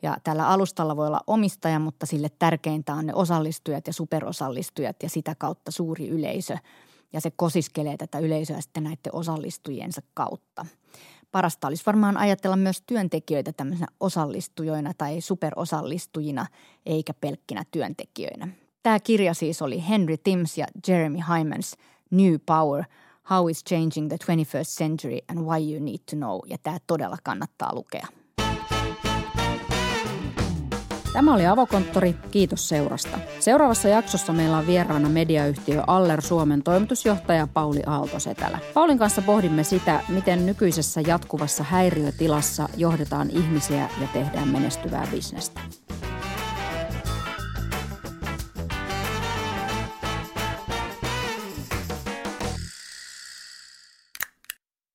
[0.02, 5.08] Ja tällä alustalla voi olla omistaja, mutta sille tärkeintä on ne osallistujat ja superosallistujat ja
[5.08, 6.58] sitä kautta suuri yleisö.
[7.12, 10.66] Ja se kosiskelee tätä yleisöä sitten näiden osallistujiensa kautta
[11.36, 16.46] parasta olisi varmaan ajatella myös työntekijöitä tämmöisenä osallistujoina tai superosallistujina,
[16.86, 18.48] eikä pelkkinä työntekijöinä.
[18.82, 21.76] Tämä kirja siis oli Henry Timms ja Jeremy Hymans
[22.10, 22.84] New Power–
[23.30, 27.16] How is Changing the 21st Century and Why You Need to Know, ja tämä todella
[27.24, 28.06] kannattaa lukea.
[31.16, 33.18] Tämä oli Avokonttori, kiitos seurasta.
[33.40, 38.58] Seuraavassa jaksossa meillä on vieraana mediayhtiö Aller Suomen toimitusjohtaja Pauli Aaltosetälä.
[38.74, 45.60] Paulin kanssa pohdimme sitä, miten nykyisessä jatkuvassa häiriötilassa johdetaan ihmisiä ja tehdään menestyvää bisnestä.